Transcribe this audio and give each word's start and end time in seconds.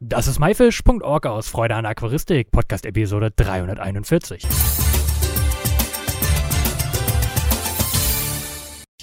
Das 0.00 0.28
ist 0.28 0.38
myfish.org 0.38 1.26
aus 1.26 1.48
Freude 1.48 1.74
an 1.74 1.84
Aquaristik, 1.84 2.52
Podcast 2.52 2.86
Episode 2.86 3.32
341. 3.32 4.46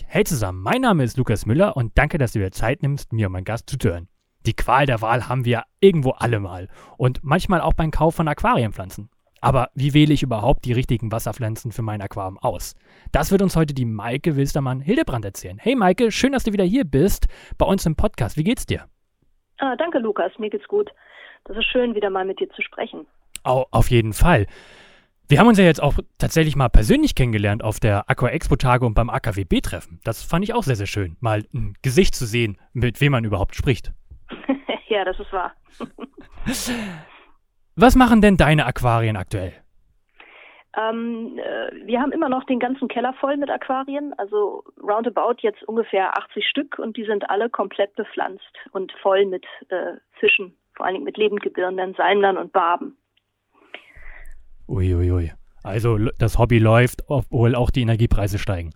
Hey 0.06 0.24
zusammen, 0.24 0.62
mein 0.62 0.80
Name 0.80 1.04
ist 1.04 1.18
Lukas 1.18 1.46
Müller 1.46 1.76
und 1.76 1.92
danke, 1.98 2.18
dass 2.18 2.32
du 2.32 2.40
dir 2.40 2.54
Zeit 2.54 2.82
nimmst, 2.82 3.12
mir 3.12 3.28
und 3.28 3.34
meinen 3.34 3.44
Gast 3.44 3.70
zuzuhören. 3.70 4.08
Die 4.46 4.54
Qual 4.54 4.86
der 4.86 5.02
Wahl 5.02 5.28
haben 5.28 5.44
wir 5.44 5.64
irgendwo 5.82 6.12
alle 6.12 6.40
mal 6.40 6.70
und 6.98 7.20
manchmal 7.24 7.60
auch 7.60 7.74
beim 7.74 7.92
Kauf 7.92 8.16
von 8.16 8.30
Aquarienpflanzen. 8.30 9.10
Aber 9.42 9.72
wie 9.76 9.94
wähle 9.94 10.14
ich 10.14 10.24
überhaupt 10.24 10.64
die 10.64 10.72
richtigen 10.72 11.12
Wasserpflanzen 11.12 11.74
für 11.74 11.82
mein 11.82 12.02
Aquarium 12.02 12.38
aus? 12.38 12.74
Das 13.12 13.32
wird 13.32 13.42
uns 13.42 13.58
heute 13.58 13.74
die 13.74 13.84
Maike 13.84 14.38
Wilstermann 14.38 14.80
Hildebrand 14.80 15.26
erzählen. 15.26 15.58
Hey 15.58 15.76
Maike, 15.76 16.10
schön, 16.10 16.32
dass 16.32 16.46
du 16.46 16.54
wieder 16.54 16.64
hier 16.64 16.86
bist 16.86 17.26
bei 17.58 17.66
uns 17.66 17.86
im 17.86 17.98
Podcast. 17.98 18.38
Wie 18.38 18.46
geht's 18.46 18.66
dir? 18.66 18.88
Ah, 19.58 19.76
danke 19.76 20.00
Lukas, 20.00 20.32
mir 20.38 20.50
geht's 20.50 20.68
gut. 20.68 20.92
Das 21.46 21.58
ist 21.58 21.66
schön, 21.66 21.96
wieder 21.96 22.10
mal 22.10 22.26
mit 22.26 22.40
dir 22.40 22.50
zu 22.50 22.62
sprechen. 22.62 23.06
Oh, 23.44 23.66
auf 23.72 23.90
jeden 23.92 24.14
Fall. 24.14 24.48
Wir 25.28 25.40
haben 25.40 25.48
uns 25.48 25.58
ja 25.58 25.66
jetzt 25.66 25.82
auch 25.82 25.96
tatsächlich 26.20 26.56
mal 26.56 26.70
persönlich 26.70 27.16
kennengelernt 27.16 27.64
auf 27.64 27.80
der 27.80 28.10
Aqua 28.10 28.30
Expo 28.30 28.56
Tage 28.58 28.86
und 28.86 28.94
beim 28.94 29.10
AKWB 29.10 29.62
Treffen. 29.62 30.00
Das 30.04 30.24
fand 30.24 30.44
ich 30.44 30.54
auch 30.54 30.64
sehr, 30.64 30.76
sehr 30.76 30.86
schön, 30.86 31.18
mal 31.20 31.44
ein 31.54 31.76
Gesicht 31.82 32.14
zu 32.16 32.26
sehen, 32.26 32.58
mit 32.74 33.02
wem 33.02 33.12
man 33.12 33.24
überhaupt 33.24 33.56
spricht. 33.56 33.92
ja, 34.88 35.04
das 35.04 35.20
ist 35.20 35.32
wahr. 35.34 35.54
Was 37.76 37.96
machen 37.96 38.22
denn 38.22 38.38
deine 38.38 38.66
Aquarien 38.66 39.18
aktuell? 39.18 39.54
Ähm, 40.78 41.40
äh, 41.40 41.86
wir 41.86 42.02
haben 42.02 42.12
immer 42.12 42.30
noch 42.30 42.44
den 42.46 42.60
ganzen 42.60 42.88
Keller 42.88 43.14
voll 43.14 43.38
mit 43.38 43.50
Aquarien, 43.50 44.14
also 44.18 44.64
roundabout 44.82 45.38
jetzt 45.40 45.64
ungefähr 45.64 46.18
80 46.18 46.48
Stück 46.48 46.80
und 46.80 46.98
die 46.98 47.06
sind 47.06 47.30
alle 47.30 47.50
komplett 47.50 47.96
bepflanzt 47.96 48.44
und 48.72 48.92
voll 49.02 49.26
mit 49.26 49.46
äh, 49.70 49.94
Fischen, 50.20 50.56
vor 50.76 50.86
allen 50.86 50.96
Dingen 50.96 51.06
mit 51.06 51.18
lebendgebärenden 51.18 51.94
Seimlern 51.96 52.38
und 52.38 52.52
Barben. 52.52 52.98
Uiuiui. 54.68 54.96
Ui, 54.96 55.12
ui. 55.12 55.32
Also 55.64 55.98
das 56.20 56.38
Hobby 56.38 56.60
läuft, 56.60 57.04
obwohl 57.08 57.56
auch 57.56 57.72
die 57.72 57.82
Energiepreise 57.82 58.38
steigen. 58.38 58.72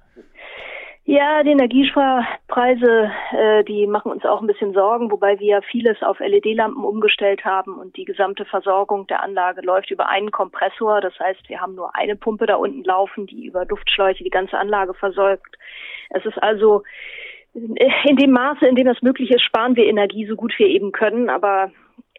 Ja, 1.12 1.42
die 1.42 1.50
Energiesparpreise, 1.50 3.12
äh, 3.32 3.64
die 3.64 3.88
machen 3.88 4.12
uns 4.12 4.24
auch 4.26 4.42
ein 4.42 4.46
bisschen 4.46 4.74
Sorgen, 4.74 5.10
wobei 5.10 5.40
wir 5.40 5.64
vieles 5.64 6.04
auf 6.04 6.20
LED-Lampen 6.20 6.84
umgestellt 6.84 7.44
haben 7.44 7.80
und 7.80 7.98
die 7.98 8.06
gesamte 8.06 8.46
Versorgung 8.46 9.08
der 9.08 9.24
Anlage 9.24 9.62
läuft 9.62 9.90
über 9.90 10.08
einen 10.08 10.30
Kompressor. 10.30 11.02
Das 11.02 11.20
heißt, 11.20 11.50
wir 11.50 11.62
haben 11.62 11.74
nur 11.74 11.96
eine 11.96 12.16
Pumpe 12.16 12.46
da 12.46 12.58
unten 12.58 12.84
laufen, 12.84 13.26
die 13.26 13.48
über 13.48 13.66
Luftschläuche 13.66 14.24
die 14.24 14.30
ganze 14.30 14.60
Anlage 14.60 14.94
versorgt. 14.94 15.58
Es 16.12 16.24
ist 16.28 16.38
also 16.44 16.84
in 17.56 18.16
dem 18.16 18.30
Maße, 18.30 18.68
in 18.68 18.76
dem 18.76 18.86
das 18.86 19.02
möglich 19.02 19.32
ist, 19.32 19.42
sparen 19.42 19.76
wir 19.76 19.88
Energie 19.88 20.28
so 20.28 20.36
gut 20.36 20.54
wir 20.60 20.68
eben 20.68 20.92
können, 20.92 21.32
aber 21.32 21.72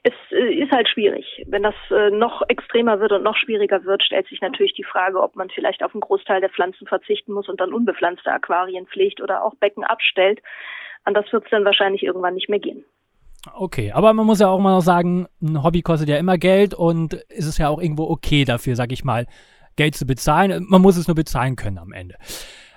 es 0.03 0.15
äh, 0.31 0.55
ist 0.55 0.73
halt 0.73 0.89
schwierig. 0.89 1.45
Wenn 1.47 1.63
das 1.63 1.75
äh, 1.91 2.11
noch 2.11 2.43
extremer 2.49 3.01
wird 3.01 3.13
und 3.13 3.23
noch 3.23 3.37
schwieriger 3.37 3.85
wird, 3.85 4.03
stellt 4.03 4.27
sich 4.29 4.41
natürlich 4.41 4.75
die 4.75 4.85
Frage, 4.85 5.21
ob 5.21 5.37
man 5.37 5.51
vielleicht 5.51 5.83
auf 5.83 5.95
einen 5.95 6.01
Großteil 6.01 6.41
der 6.41 6.51
Pflanzen 6.51 6.87
verzichten 6.87 7.33
muss 7.33 7.49
und 7.49 7.61
dann 7.61 7.73
unbepflanzte 7.73 8.33
Aquarien 8.33 8.87
pflegt 8.87 9.21
oder 9.21 9.45
auch 9.45 9.55
Becken 9.57 9.85
abstellt. 9.85 10.41
An 11.05 11.15
das 11.15 11.31
wird 11.33 11.45
es 11.45 11.51
dann 11.51 11.65
wahrscheinlich 11.65 12.03
irgendwann 12.03 12.35
nicht 12.35 12.49
mehr 12.49 12.59
gehen. 12.59 12.85
Okay, 13.55 13.93
aber 13.93 14.13
man 14.13 14.27
muss 14.27 14.41
ja 14.41 14.49
auch 14.49 14.59
mal 14.59 14.75
noch 14.75 14.83
sagen, 14.83 15.27
ein 15.43 15.63
Hobby 15.63 15.81
kostet 15.81 16.09
ja 16.09 16.19
immer 16.19 16.37
Geld 16.37 16.75
und 16.75 17.15
ist 17.15 17.47
es 17.47 17.57
ja 17.59 17.69
auch 17.69 17.81
irgendwo 17.81 18.05
okay 18.05 18.45
dafür, 18.45 18.77
sag 18.77 18.93
ich 18.93 19.03
mal, 19.03 19.27
Geld 19.77 19.95
zu 19.95 20.07
bezahlen. 20.07 20.67
Man 20.69 20.83
muss 20.83 20.99
es 20.99 21.09
nur 21.09 21.15
bezahlen 21.15 21.57
können 21.57 21.79
am 21.79 21.93
Ende. 21.93 22.17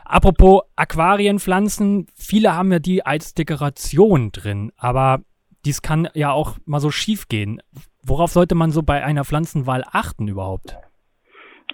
Apropos 0.05 0.61
Aquarienpflanzen, 0.75 2.07
viele 2.15 2.55
haben 2.55 2.71
ja 2.71 2.79
die 2.79 3.05
als 3.05 3.33
Dekoration 3.33 4.31
drin, 4.31 4.71
aber 4.77 5.21
dies 5.65 5.81
kann 5.81 6.09
ja 6.13 6.31
auch 6.31 6.57
mal 6.65 6.79
so 6.79 6.91
schief 6.91 7.27
gehen. 7.27 7.61
Worauf 8.05 8.31
sollte 8.31 8.55
man 8.55 8.71
so 8.71 8.83
bei 8.83 9.03
einer 9.03 9.23
Pflanzenwahl 9.23 9.83
achten 9.91 10.27
überhaupt? 10.27 10.77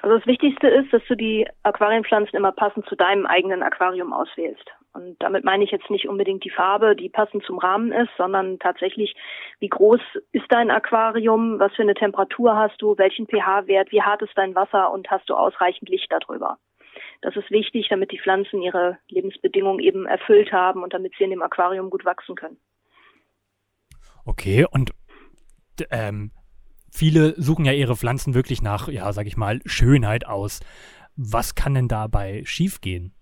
Also 0.02 0.18
das 0.18 0.28
Wichtigste 0.28 0.68
ist, 0.68 0.94
dass 0.94 1.02
du 1.08 1.16
die 1.16 1.48
Aquarienpflanzen 1.64 2.38
immer 2.38 2.52
passend 2.52 2.86
zu 2.88 2.96
deinem 2.96 3.26
eigenen 3.26 3.64
Aquarium 3.64 4.14
auswählst. 4.14 4.64
Und 4.94 5.18
damit 5.20 5.44
meine 5.44 5.64
ich 5.64 5.72
jetzt 5.72 5.90
nicht 5.90 6.08
unbedingt 6.08 6.44
die 6.44 6.50
Farbe, 6.50 6.96
die 6.96 7.10
passend 7.10 7.44
zum 7.44 7.60
Rahmen 7.60 7.92
ist, 7.92 8.10
sondern 8.18 8.60
tatsächlich, 8.60 9.16
wie 9.60 9.68
groß 9.68 10.00
ist 10.32 10.46
dein 10.50 10.72
Aquarium, 10.72 11.60
was 11.60 11.74
für 11.76 11.84
eine 11.84 11.94
Temperatur 11.94 12.56
hast 12.56 12.82
du, 12.82 12.98
welchen 12.98 13.28
pH-Wert, 13.28 13.92
wie 13.92 14.02
hart 14.02 14.22
ist 14.22 14.36
dein 14.36 14.56
Wasser 14.56 14.92
und 14.92 15.10
hast 15.12 15.30
du 15.30 15.36
ausreichend 15.36 15.90
Licht 15.90 16.12
darüber. 16.12 16.58
Das 17.22 17.36
ist 17.36 17.52
wichtig, 17.52 17.88
damit 17.90 18.12
die 18.12 18.20
Pflanzen 18.20 18.62
ihre 18.62 18.98
Lebensbedingungen 19.10 19.80
eben 19.80 20.06
erfüllt 20.06 20.52
haben 20.54 20.84
und 20.84 20.94
damit 20.94 21.14
sie 21.18 21.26
in 21.26 21.32
dem 21.32 21.42
Aquarium 21.42 21.90
gut 21.90 22.06
wachsen 22.06 22.36
können. 22.36 22.58
Okay, 24.30 24.64
und 24.70 24.94
ähm, 25.90 26.30
viele 26.92 27.34
suchen 27.42 27.66
ja 27.66 27.72
ihre 27.72 27.98
Pflanzen 27.98 28.36
wirklich 28.36 28.62
nach, 28.62 28.88
ja, 28.88 29.12
sag 29.12 29.26
ich 29.26 29.38
mal, 29.38 29.60
Schönheit 29.66 30.28
aus. 30.28 30.60
Was 31.16 31.56
kann 31.56 31.74
denn 31.74 31.88
dabei 31.88 32.44
schiefgehen? 32.46 33.16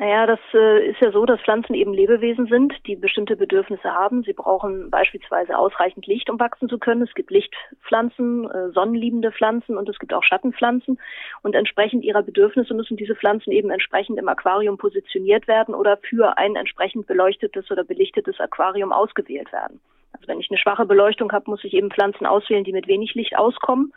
Naja, 0.00 0.26
das 0.26 0.38
äh, 0.54 0.90
ist 0.90 1.00
ja 1.00 1.10
so, 1.10 1.26
dass 1.26 1.40
Pflanzen 1.40 1.74
eben 1.74 1.92
Lebewesen 1.92 2.46
sind, 2.46 2.72
die 2.86 2.94
bestimmte 2.94 3.36
Bedürfnisse 3.36 3.92
haben. 3.92 4.22
Sie 4.22 4.32
brauchen 4.32 4.90
beispielsweise 4.90 5.58
ausreichend 5.58 6.06
Licht, 6.06 6.30
um 6.30 6.38
wachsen 6.38 6.68
zu 6.68 6.78
können. 6.78 7.02
Es 7.02 7.12
gibt 7.14 7.32
Lichtpflanzen, 7.32 8.48
äh, 8.48 8.70
sonnenliebende 8.70 9.32
Pflanzen 9.32 9.76
und 9.76 9.88
es 9.88 9.98
gibt 9.98 10.14
auch 10.14 10.22
Schattenpflanzen. 10.22 11.00
Und 11.42 11.56
entsprechend 11.56 12.04
ihrer 12.04 12.22
Bedürfnisse 12.22 12.74
müssen 12.74 12.96
diese 12.96 13.16
Pflanzen 13.16 13.50
eben 13.50 13.70
entsprechend 13.70 14.20
im 14.20 14.28
Aquarium 14.28 14.78
positioniert 14.78 15.48
werden 15.48 15.74
oder 15.74 15.96
für 15.96 16.38
ein 16.38 16.54
entsprechend 16.54 17.08
beleuchtetes 17.08 17.68
oder 17.72 17.82
belichtetes 17.82 18.38
Aquarium 18.38 18.92
ausgewählt 18.92 19.52
werden. 19.52 19.80
Also 20.12 20.28
wenn 20.28 20.38
ich 20.38 20.48
eine 20.48 20.58
schwache 20.58 20.86
Beleuchtung 20.86 21.32
habe, 21.32 21.50
muss 21.50 21.64
ich 21.64 21.74
eben 21.74 21.90
Pflanzen 21.90 22.24
auswählen, 22.24 22.62
die 22.62 22.72
mit 22.72 22.86
wenig 22.86 23.14
Licht 23.14 23.36
auskommen. 23.36 23.92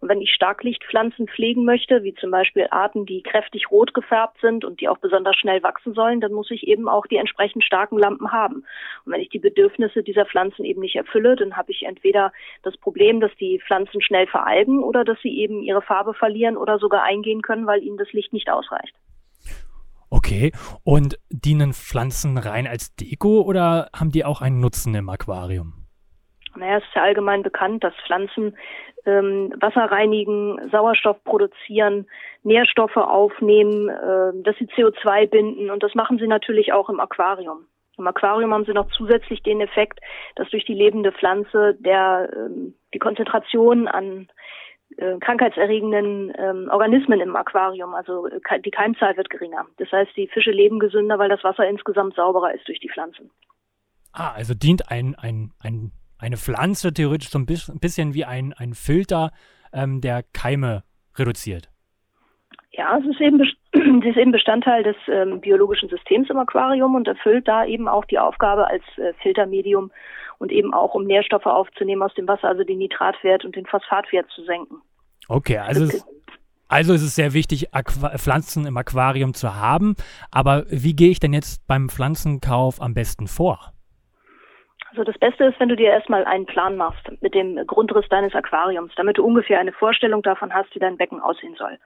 Und 0.00 0.08
wenn 0.08 0.20
ich 0.20 0.32
Starklichtpflanzen 0.32 1.26
pflegen 1.26 1.64
möchte, 1.64 2.04
wie 2.04 2.14
zum 2.14 2.30
Beispiel 2.30 2.68
Arten, 2.70 3.04
die 3.04 3.22
kräftig 3.22 3.70
rot 3.70 3.94
gefärbt 3.94 4.40
sind 4.40 4.64
und 4.64 4.80
die 4.80 4.88
auch 4.88 4.98
besonders 4.98 5.36
schnell 5.36 5.62
wachsen 5.62 5.92
sollen, 5.94 6.20
dann 6.20 6.32
muss 6.32 6.50
ich 6.50 6.68
eben 6.68 6.88
auch 6.88 7.06
die 7.06 7.16
entsprechend 7.16 7.64
starken 7.64 7.98
Lampen 7.98 8.30
haben. 8.30 8.64
Und 9.04 9.12
wenn 9.12 9.20
ich 9.20 9.28
die 9.28 9.40
Bedürfnisse 9.40 10.04
dieser 10.04 10.26
Pflanzen 10.26 10.64
eben 10.64 10.80
nicht 10.80 10.94
erfülle, 10.94 11.34
dann 11.34 11.56
habe 11.56 11.72
ich 11.72 11.82
entweder 11.82 12.32
das 12.62 12.76
Problem, 12.76 13.20
dass 13.20 13.34
die 13.40 13.60
Pflanzen 13.66 14.00
schnell 14.00 14.28
veralgen 14.28 14.84
oder 14.84 15.04
dass 15.04 15.20
sie 15.20 15.36
eben 15.36 15.62
ihre 15.62 15.82
Farbe 15.82 16.14
verlieren 16.14 16.56
oder 16.56 16.78
sogar 16.78 17.02
eingehen 17.02 17.42
können, 17.42 17.66
weil 17.66 17.82
ihnen 17.82 17.98
das 17.98 18.12
Licht 18.12 18.32
nicht 18.32 18.50
ausreicht. 18.50 18.94
Okay, 20.10 20.52
und 20.84 21.18
dienen 21.28 21.72
Pflanzen 21.74 22.38
rein 22.38 22.66
als 22.66 22.94
Deko 22.94 23.42
oder 23.42 23.90
haben 23.94 24.10
die 24.10 24.24
auch 24.24 24.40
einen 24.40 24.60
Nutzen 24.60 24.94
im 24.94 25.08
Aquarium? 25.10 25.74
Naja, 26.56 26.78
es 26.78 26.84
ist 26.84 26.94
ja 26.94 27.02
allgemein 27.02 27.42
bekannt, 27.42 27.84
dass 27.84 27.94
Pflanzen 28.06 28.56
ähm, 29.08 29.54
Wasser 29.60 29.90
reinigen, 29.90 30.68
Sauerstoff 30.70 31.22
produzieren, 31.24 32.06
Nährstoffe 32.42 32.96
aufnehmen, 32.96 33.88
äh, 33.88 34.42
dass 34.42 34.56
sie 34.58 34.66
CO2 34.66 35.28
binden 35.28 35.70
und 35.70 35.82
das 35.82 35.94
machen 35.94 36.18
sie 36.18 36.26
natürlich 36.26 36.72
auch 36.72 36.88
im 36.88 37.00
Aquarium. 37.00 37.66
Im 37.96 38.06
Aquarium 38.06 38.52
haben 38.54 38.64
sie 38.64 38.72
noch 38.72 38.90
zusätzlich 38.92 39.42
den 39.42 39.60
Effekt, 39.60 40.00
dass 40.36 40.48
durch 40.50 40.64
die 40.64 40.74
lebende 40.74 41.10
Pflanze 41.10 41.76
der 41.80 42.30
ähm, 42.36 42.74
die 42.94 43.00
Konzentration 43.00 43.88
an 43.88 44.28
äh, 44.96 45.18
krankheitserregenden 45.18 46.32
ähm, 46.38 46.68
Organismen 46.70 47.20
im 47.20 47.36
Aquarium, 47.36 47.94
also 47.94 48.26
äh, 48.26 48.60
die 48.60 48.70
Keimzahl 48.70 49.16
wird 49.16 49.30
geringer. 49.30 49.66
Das 49.78 49.90
heißt, 49.90 50.16
die 50.16 50.28
Fische 50.28 50.50
leben 50.50 50.78
gesünder, 50.78 51.18
weil 51.18 51.28
das 51.28 51.44
Wasser 51.44 51.68
insgesamt 51.68 52.14
sauberer 52.14 52.54
ist 52.54 52.66
durch 52.68 52.80
die 52.80 52.88
Pflanzen. 52.88 53.30
Ah, 54.12 54.32
also 54.32 54.54
dient 54.54 54.90
ein, 54.90 55.14
ein, 55.16 55.52
ein 55.60 55.92
eine 56.18 56.36
Pflanze 56.36 56.92
theoretisch 56.92 57.30
so 57.30 57.38
ein 57.38 57.46
bisschen 57.46 58.14
wie 58.14 58.24
ein, 58.24 58.52
ein 58.52 58.74
Filter, 58.74 59.30
ähm, 59.72 60.00
der 60.00 60.22
Keime 60.32 60.82
reduziert. 61.16 61.70
Ja, 62.72 62.96
es 62.98 63.06
ist 63.06 63.20
eben, 63.20 63.38
sie 63.72 64.08
ist 64.08 64.16
eben 64.16 64.30
Bestandteil 64.30 64.84
des 64.84 64.96
ähm, 65.08 65.40
biologischen 65.40 65.88
Systems 65.88 66.30
im 66.30 66.38
Aquarium 66.38 66.94
und 66.94 67.08
erfüllt 67.08 67.48
da 67.48 67.64
eben 67.64 67.88
auch 67.88 68.04
die 68.04 68.18
Aufgabe 68.18 68.68
als 68.68 68.84
äh, 68.98 69.12
Filtermedium 69.22 69.90
und 70.38 70.52
eben 70.52 70.72
auch, 70.72 70.94
um 70.94 71.04
Nährstoffe 71.04 71.46
aufzunehmen 71.46 72.02
aus 72.02 72.14
dem 72.14 72.28
Wasser, 72.28 72.48
also 72.48 72.62
den 72.62 72.78
Nitratwert 72.78 73.44
und 73.44 73.56
den 73.56 73.66
Phosphatwert 73.66 74.30
zu 74.30 74.44
senken. 74.44 74.76
Okay, 75.28 75.58
also 75.58 75.84
es, 75.84 76.06
also 76.68 76.92
ist 76.92 77.02
es 77.02 77.16
sehr 77.16 77.32
wichtig, 77.32 77.74
Aqu 77.74 78.16
Pflanzen 78.18 78.66
im 78.66 78.76
Aquarium 78.76 79.34
zu 79.34 79.56
haben. 79.56 79.96
Aber 80.30 80.64
wie 80.68 80.94
gehe 80.94 81.10
ich 81.10 81.18
denn 81.18 81.32
jetzt 81.32 81.66
beim 81.66 81.88
Pflanzenkauf 81.88 82.80
am 82.80 82.94
besten 82.94 83.26
vor? 83.26 83.72
Also 84.90 85.04
das 85.04 85.18
Beste 85.18 85.44
ist, 85.44 85.60
wenn 85.60 85.68
du 85.68 85.76
dir 85.76 85.90
erstmal 85.90 86.24
einen 86.24 86.46
Plan 86.46 86.76
machst 86.76 87.10
mit 87.20 87.34
dem 87.34 87.66
Grundriss 87.66 88.08
deines 88.08 88.34
Aquariums, 88.34 88.92
damit 88.96 89.18
du 89.18 89.24
ungefähr 89.24 89.60
eine 89.60 89.72
Vorstellung 89.72 90.22
davon 90.22 90.54
hast, 90.54 90.74
wie 90.74 90.78
dein 90.78 90.96
Becken 90.96 91.20
aussehen 91.20 91.54
soll. 91.56 91.78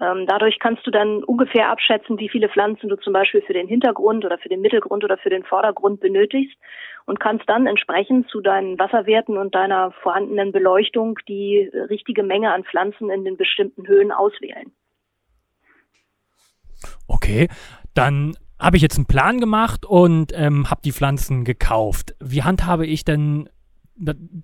Ähm, 0.00 0.26
dadurch 0.26 0.58
kannst 0.58 0.84
du 0.86 0.90
dann 0.90 1.22
ungefähr 1.22 1.70
abschätzen, 1.70 2.18
wie 2.18 2.28
viele 2.28 2.48
Pflanzen 2.48 2.88
du 2.88 2.96
zum 2.96 3.12
Beispiel 3.12 3.42
für 3.42 3.52
den 3.52 3.68
Hintergrund 3.68 4.24
oder 4.24 4.38
für 4.38 4.48
den 4.48 4.60
Mittelgrund 4.60 5.04
oder 5.04 5.16
für 5.16 5.30
den 5.30 5.44
Vordergrund 5.44 6.00
benötigst 6.00 6.56
und 7.06 7.20
kannst 7.20 7.48
dann 7.48 7.66
entsprechend 7.66 8.28
zu 8.28 8.40
deinen 8.40 8.78
Wasserwerten 8.78 9.38
und 9.38 9.54
deiner 9.54 9.92
vorhandenen 10.02 10.50
Beleuchtung 10.50 11.18
die 11.28 11.70
richtige 11.88 12.24
Menge 12.24 12.52
an 12.52 12.64
Pflanzen 12.64 13.08
in 13.08 13.24
den 13.24 13.36
bestimmten 13.36 13.86
Höhen 13.86 14.10
auswählen. 14.10 14.72
Okay, 17.06 17.48
dann 17.94 18.34
habe 18.58 18.76
ich 18.76 18.82
jetzt 18.82 18.96
einen 18.96 19.06
Plan 19.06 19.40
gemacht 19.40 19.84
und 19.84 20.32
ähm, 20.34 20.70
habe 20.70 20.80
die 20.84 20.92
Pflanzen 20.92 21.44
gekauft. 21.44 22.14
Wie 22.20 22.42
handhabe 22.42 22.86
ich 22.86 23.04
denn 23.04 23.48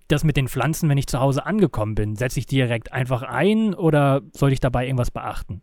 das 0.09 0.25
mit 0.25 0.37
den 0.37 0.49
Pflanzen, 0.49 0.89
wenn 0.89 0.99
ich 0.99 1.07
zu 1.07 1.21
Hause 1.21 1.47
angekommen 1.47 1.95
bin? 1.95 2.17
Setze 2.17 2.39
ich 2.39 2.47
direkt 2.47 2.93
einfach 2.93 3.23
ein 3.23 3.75
oder 3.75 4.23
soll 4.33 4.53
ich 4.53 4.61
dabei 4.61 4.87
irgendwas 4.87 5.11
beachten? 5.11 5.62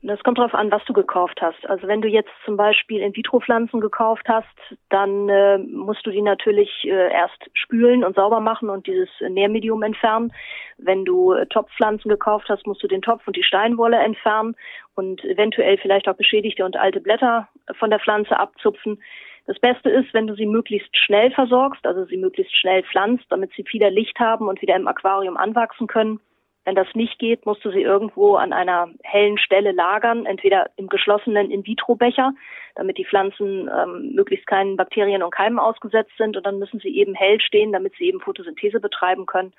Das 0.00 0.22
kommt 0.22 0.38
darauf 0.38 0.54
an, 0.54 0.70
was 0.70 0.84
du 0.84 0.92
gekauft 0.92 1.40
hast. 1.42 1.68
Also 1.68 1.88
wenn 1.88 2.00
du 2.00 2.06
jetzt 2.06 2.30
zum 2.44 2.56
Beispiel 2.56 3.00
In-vitro-Pflanzen 3.00 3.80
gekauft 3.80 4.28
hast, 4.28 4.46
dann 4.90 5.28
äh, 5.28 5.58
musst 5.58 6.06
du 6.06 6.10
die 6.10 6.22
natürlich 6.22 6.70
äh, 6.84 7.12
erst 7.12 7.50
spülen 7.54 8.04
und 8.04 8.14
sauber 8.14 8.38
machen 8.38 8.70
und 8.70 8.86
dieses 8.86 9.08
Nährmedium 9.28 9.82
entfernen. 9.82 10.32
Wenn 10.76 11.04
du 11.04 11.32
äh, 11.32 11.46
Topfpflanzen 11.46 12.08
gekauft 12.08 12.48
hast, 12.48 12.64
musst 12.64 12.80
du 12.80 12.86
den 12.86 13.02
Topf 13.02 13.26
und 13.26 13.36
die 13.36 13.42
Steinwolle 13.42 13.98
entfernen 13.98 14.54
und 14.94 15.24
eventuell 15.24 15.78
vielleicht 15.78 16.08
auch 16.08 16.16
beschädigte 16.16 16.64
und 16.64 16.76
alte 16.76 17.00
Blätter 17.00 17.48
von 17.76 17.90
der 17.90 17.98
Pflanze 17.98 18.38
abzupfen. 18.38 19.02
Das 19.48 19.58
Beste 19.58 19.90
ist, 19.90 20.14
wenn 20.14 20.28
du 20.28 20.34
sie 20.36 20.46
möglichst 20.46 20.96
schnell 20.96 21.32
versorgst, 21.32 21.84
also 21.84 22.04
sie 22.04 22.18
möglichst 22.18 22.56
schnell 22.56 22.84
pflanzt, 22.84 23.24
damit 23.30 23.50
sie 23.56 23.64
wieder 23.72 23.90
Licht 23.90 24.20
haben 24.20 24.46
und 24.46 24.62
wieder 24.62 24.76
im 24.76 24.86
Aquarium 24.86 25.36
anwachsen 25.36 25.88
können. 25.88 26.20
Wenn 26.68 26.74
das 26.74 26.94
nicht 26.94 27.18
geht, 27.18 27.46
musst 27.46 27.64
du 27.64 27.70
sie 27.70 27.80
irgendwo 27.80 28.34
an 28.34 28.52
einer 28.52 28.90
hellen 29.02 29.38
Stelle 29.38 29.72
lagern, 29.72 30.26
entweder 30.26 30.68
im 30.76 30.88
geschlossenen 30.88 31.50
In-vitro-Becher, 31.50 32.34
damit 32.74 32.98
die 32.98 33.06
Pflanzen 33.06 33.70
ähm, 33.74 34.12
möglichst 34.14 34.46
keinen 34.46 34.76
Bakterien 34.76 35.22
und 35.22 35.30
Keimen 35.30 35.58
ausgesetzt 35.58 36.12
sind. 36.18 36.36
Und 36.36 36.44
dann 36.44 36.58
müssen 36.58 36.78
sie 36.78 36.94
eben 36.94 37.14
hell 37.14 37.40
stehen, 37.40 37.72
damit 37.72 37.94
sie 37.96 38.04
eben 38.04 38.20
Photosynthese 38.20 38.80
betreiben 38.80 39.24
können. 39.24 39.54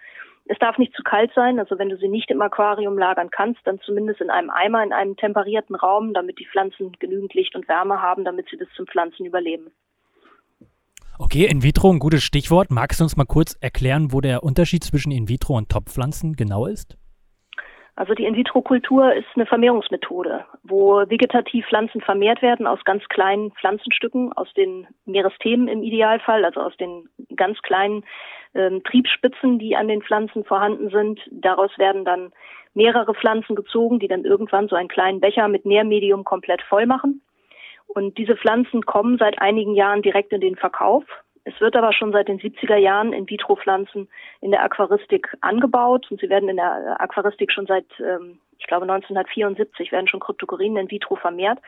Es 0.45 0.59
darf 0.59 0.77
nicht 0.77 0.93
zu 0.93 1.01
kalt 1.01 1.31
sein, 1.33 1.57
also 1.57 1.79
wenn 1.79 1.89
du 1.89 1.97
sie 1.97 2.09
nicht 2.09 2.29
im 2.29 2.43
Aquarium 2.43 2.95
lagern 2.95 3.31
kannst, 3.31 3.61
dann 3.63 3.81
zumindest 3.81 4.21
in 4.21 4.29
einem 4.29 4.51
Eimer, 4.51 4.83
in 4.83 4.93
einem 4.93 5.17
temperierten 5.17 5.73
Raum, 5.73 6.13
damit 6.13 6.37
die 6.37 6.45
Pflanzen 6.45 6.91
genügend 6.99 7.33
Licht 7.33 7.55
und 7.55 7.67
Wärme 7.67 8.03
haben, 8.03 8.23
damit 8.23 8.49
sie 8.51 8.57
bis 8.57 8.69
zum 8.75 8.85
Pflanzen 8.85 9.25
überleben. 9.25 9.71
Okay, 11.21 11.47
in 11.47 11.63
vitro 11.63 11.91
ein 11.91 11.99
gutes 11.99 12.23
Stichwort. 12.23 12.71
Magst 12.71 12.99
du 12.99 13.03
uns 13.03 13.17
mal 13.17 13.25
kurz 13.25 13.57
erklären, 13.59 14.13
wo 14.13 14.21
der 14.21 14.41
Unterschied 14.41 14.83
zwischen 14.83 15.11
in 15.11 15.27
vitro 15.27 15.57
und 15.57 15.69
Topfpflanzen 15.69 16.37
genau 16.37 16.67
ist? 16.67 16.98
Also 17.99 18.13
die 18.13 18.23
In-vitro-Kultur 18.23 19.13
ist 19.13 19.27
eine 19.35 19.45
Vermehrungsmethode, 19.45 20.45
wo 20.63 21.03
vegetativ 21.09 21.65
Pflanzen 21.67 21.99
vermehrt 21.99 22.41
werden 22.41 22.65
aus 22.65 22.79
ganz 22.85 23.03
kleinen 23.09 23.51
Pflanzenstücken, 23.51 24.31
aus 24.31 24.47
den 24.53 24.87
Meeresthemen 25.03 25.67
im 25.67 25.83
Idealfall, 25.83 26.45
also 26.45 26.61
aus 26.61 26.77
den 26.77 27.09
ganz 27.35 27.61
kleinen 27.61 28.05
ähm, 28.55 28.81
Triebspitzen, 28.85 29.59
die 29.59 29.75
an 29.75 29.89
den 29.89 30.01
Pflanzen 30.01 30.45
vorhanden 30.45 30.89
sind. 30.91 31.19
Daraus 31.29 31.77
werden 31.77 32.05
dann 32.05 32.31
mehrere 32.73 33.13
Pflanzen 33.15 33.57
gezogen, 33.57 33.99
die 33.99 34.07
dann 34.07 34.23
irgendwann 34.23 34.69
so 34.69 34.77
einen 34.77 34.87
kleinen 34.87 35.19
Becher 35.19 35.49
mit 35.49 35.65
Nährmedium 35.65 36.23
komplett 36.23 36.61
voll 36.61 36.85
machen. 36.85 37.21
Und 37.85 38.17
diese 38.17 38.37
Pflanzen 38.37 38.85
kommen 38.85 39.17
seit 39.17 39.41
einigen 39.41 39.75
Jahren 39.75 40.03
direkt 40.03 40.31
in 40.31 40.39
den 40.39 40.55
Verkauf. 40.55 41.03
Es 41.43 41.59
wird 41.61 41.75
aber 41.75 41.93
schon 41.93 42.11
seit 42.11 42.27
den 42.27 42.39
70er 42.39 42.75
Jahren 42.75 43.13
In-vitro-Pflanzen 43.13 44.07
in 44.41 44.51
der 44.51 44.63
Aquaristik 44.63 45.35
angebaut 45.41 46.09
und 46.11 46.19
sie 46.19 46.29
werden 46.29 46.49
in 46.49 46.57
der 46.57 46.99
Aquaristik 46.99 47.51
schon 47.51 47.65
seit, 47.65 47.87
ähm, 47.99 48.39
ich 48.57 48.67
glaube, 48.67 48.83
1974 48.83 49.91
werden 49.91 50.07
schon 50.07 50.19
Kryptokorinen 50.19 50.77
in 50.77 50.91
vitro 50.91 51.15
vermehrt. 51.15 51.59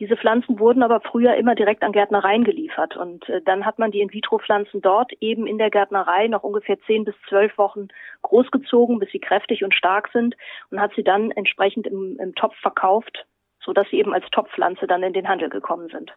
Diese 0.00 0.16
Pflanzen 0.16 0.58
wurden 0.58 0.82
aber 0.82 1.00
früher 1.00 1.34
immer 1.34 1.54
direkt 1.54 1.82
an 1.82 1.92
Gärtnereien 1.92 2.42
geliefert 2.44 2.96
und 2.96 3.28
äh, 3.28 3.42
dann 3.42 3.66
hat 3.66 3.78
man 3.78 3.90
die 3.90 4.00
In-vitro-Pflanzen 4.00 4.80
dort 4.80 5.12
eben 5.20 5.46
in 5.46 5.58
der 5.58 5.70
Gärtnerei 5.70 6.26
noch 6.26 6.42
ungefähr 6.42 6.80
zehn 6.86 7.04
bis 7.04 7.14
zwölf 7.28 7.58
Wochen 7.58 7.88
großgezogen, 8.22 8.98
bis 8.98 9.10
sie 9.10 9.20
kräftig 9.20 9.62
und 9.62 9.74
stark 9.74 10.08
sind 10.12 10.36
und 10.70 10.80
hat 10.80 10.92
sie 10.96 11.04
dann 11.04 11.30
entsprechend 11.32 11.86
im, 11.86 12.16
im 12.18 12.34
Topf 12.34 12.56
verkauft, 12.56 13.26
so 13.62 13.74
dass 13.74 13.88
sie 13.90 13.98
eben 13.98 14.14
als 14.14 14.24
Topfpflanze 14.30 14.86
dann 14.86 15.02
in 15.02 15.12
den 15.12 15.28
Handel 15.28 15.50
gekommen 15.50 15.88
sind. 15.88 16.14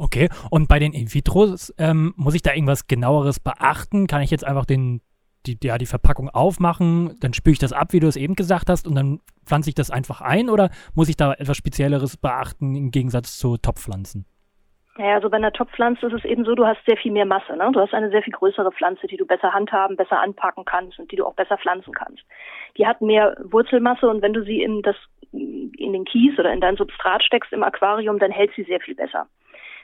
Okay, 0.00 0.30
und 0.48 0.66
bei 0.66 0.78
den 0.78 0.94
In-vitros 0.94 1.74
ähm, 1.76 2.14
muss 2.16 2.34
ich 2.34 2.40
da 2.40 2.54
irgendwas 2.54 2.86
genaueres 2.86 3.38
beachten? 3.38 4.06
Kann 4.06 4.22
ich 4.22 4.30
jetzt 4.30 4.46
einfach 4.46 4.64
den, 4.64 5.02
die, 5.44 5.58
ja, 5.62 5.76
die 5.76 5.84
Verpackung 5.84 6.30
aufmachen, 6.30 7.18
dann 7.20 7.34
spüre 7.34 7.52
ich 7.52 7.58
das 7.58 7.74
ab, 7.74 7.88
wie 7.92 8.00
du 8.00 8.06
es 8.06 8.16
eben 8.16 8.34
gesagt 8.34 8.70
hast, 8.70 8.88
und 8.88 8.94
dann 8.94 9.20
pflanze 9.44 9.68
ich 9.68 9.74
das 9.74 9.90
einfach 9.90 10.22
ein 10.22 10.48
oder 10.48 10.70
muss 10.94 11.10
ich 11.10 11.18
da 11.18 11.34
etwas 11.34 11.58
Spezielleres 11.58 12.16
beachten 12.16 12.74
im 12.76 12.90
Gegensatz 12.90 13.38
zu 13.38 13.58
Topfpflanzen? 13.58 14.24
Ja, 14.96 15.16
also 15.16 15.28
bei 15.28 15.36
einer 15.36 15.52
Topfpflanze 15.52 16.06
ist 16.06 16.14
es 16.14 16.24
eben 16.24 16.46
so, 16.46 16.54
du 16.54 16.64
hast 16.64 16.82
sehr 16.86 16.96
viel 16.96 17.12
mehr 17.12 17.26
Masse. 17.26 17.54
Ne? 17.54 17.70
Du 17.70 17.80
hast 17.80 17.92
eine 17.92 18.08
sehr 18.08 18.22
viel 18.22 18.32
größere 18.32 18.72
Pflanze, 18.72 19.06
die 19.06 19.18
du 19.18 19.26
besser 19.26 19.52
handhaben, 19.52 19.98
besser 19.98 20.18
anpacken 20.18 20.64
kannst 20.64 20.98
und 20.98 21.12
die 21.12 21.16
du 21.16 21.26
auch 21.26 21.34
besser 21.34 21.58
pflanzen 21.58 21.92
kannst. 21.92 22.22
Die 22.78 22.86
hat 22.86 23.02
mehr 23.02 23.36
Wurzelmasse 23.44 24.08
und 24.08 24.22
wenn 24.22 24.32
du 24.32 24.44
sie 24.44 24.62
in, 24.62 24.80
das, 24.80 24.96
in 25.32 25.92
den 25.92 26.06
Kies 26.06 26.38
oder 26.38 26.52
in 26.54 26.62
dein 26.62 26.76
Substrat 26.76 27.22
steckst 27.22 27.52
im 27.52 27.62
Aquarium, 27.62 28.18
dann 28.18 28.30
hält 28.30 28.52
sie 28.56 28.64
sehr 28.64 28.80
viel 28.80 28.94
besser. 28.94 29.26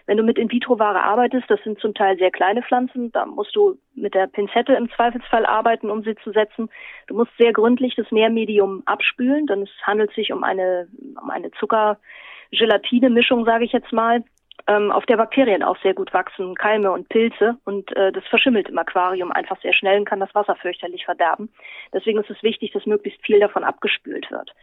Wenn 0.06 0.16
du 0.16 0.22
mit 0.22 0.38
In-vitro-Ware 0.38 1.02
arbeitest, 1.02 1.50
das 1.50 1.60
sind 1.64 1.80
zum 1.80 1.92
Teil 1.92 2.16
sehr 2.16 2.30
kleine 2.30 2.62
Pflanzen, 2.62 3.10
da 3.12 3.26
musst 3.26 3.56
du 3.56 3.76
mit 3.94 4.14
der 4.14 4.28
Pinzette 4.28 4.72
im 4.74 4.88
Zweifelsfall 4.90 5.44
arbeiten, 5.44 5.90
um 5.90 6.04
sie 6.04 6.14
zu 6.16 6.30
setzen. 6.30 6.68
Du 7.08 7.16
musst 7.16 7.32
sehr 7.38 7.52
gründlich 7.52 7.96
das 7.96 8.10
Nährmedium 8.12 8.82
abspülen, 8.86 9.46
denn 9.46 9.62
es 9.62 9.70
handelt 9.82 10.12
sich 10.14 10.32
um 10.32 10.44
eine, 10.44 10.88
um 11.20 11.28
eine 11.30 11.50
Zucker-Gelatine-Mischung, 11.52 13.44
sage 13.44 13.64
ich 13.64 13.72
jetzt 13.72 13.92
mal, 13.92 14.22
ähm, 14.68 14.90
auf 14.90 15.06
der 15.06 15.16
Bakterien 15.16 15.62
auch 15.62 15.76
sehr 15.82 15.94
gut 15.94 16.14
wachsen, 16.14 16.54
Keime 16.54 16.90
und 16.90 17.08
Pilze 17.08 17.56
und 17.64 17.94
äh, 17.96 18.10
das 18.10 18.24
verschimmelt 18.26 18.68
im 18.68 18.78
Aquarium 18.78 19.30
einfach 19.30 19.60
sehr 19.60 19.74
schnell 19.74 19.98
und 19.98 20.06
kann 20.06 20.20
das 20.20 20.34
Wasser 20.34 20.56
fürchterlich 20.56 21.04
verderben. 21.04 21.50
Deswegen 21.92 22.20
ist 22.20 22.30
es 22.30 22.42
wichtig, 22.42 22.72
dass 22.72 22.86
möglichst 22.86 23.24
viel 23.24 23.38
davon 23.38 23.64
abgespült 23.64 24.30
wird 24.30 24.54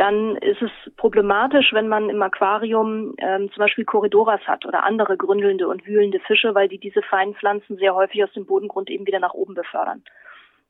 dann 0.00 0.36
ist 0.36 0.62
es 0.62 0.70
problematisch, 0.96 1.74
wenn 1.74 1.86
man 1.86 2.08
im 2.08 2.22
Aquarium 2.22 3.14
ähm, 3.18 3.50
zum 3.52 3.60
Beispiel 3.60 3.84
Korridoras 3.84 4.40
hat 4.46 4.64
oder 4.64 4.84
andere 4.84 5.18
gründelnde 5.18 5.68
und 5.68 5.86
wühlende 5.86 6.20
Fische, 6.20 6.54
weil 6.54 6.68
die 6.68 6.78
diese 6.78 7.02
feinen 7.02 7.34
Pflanzen 7.34 7.76
sehr 7.76 7.94
häufig 7.94 8.24
aus 8.24 8.32
dem 8.32 8.46
Bodengrund 8.46 8.88
eben 8.88 9.06
wieder 9.06 9.20
nach 9.20 9.34
oben 9.34 9.52
befördern. 9.52 10.02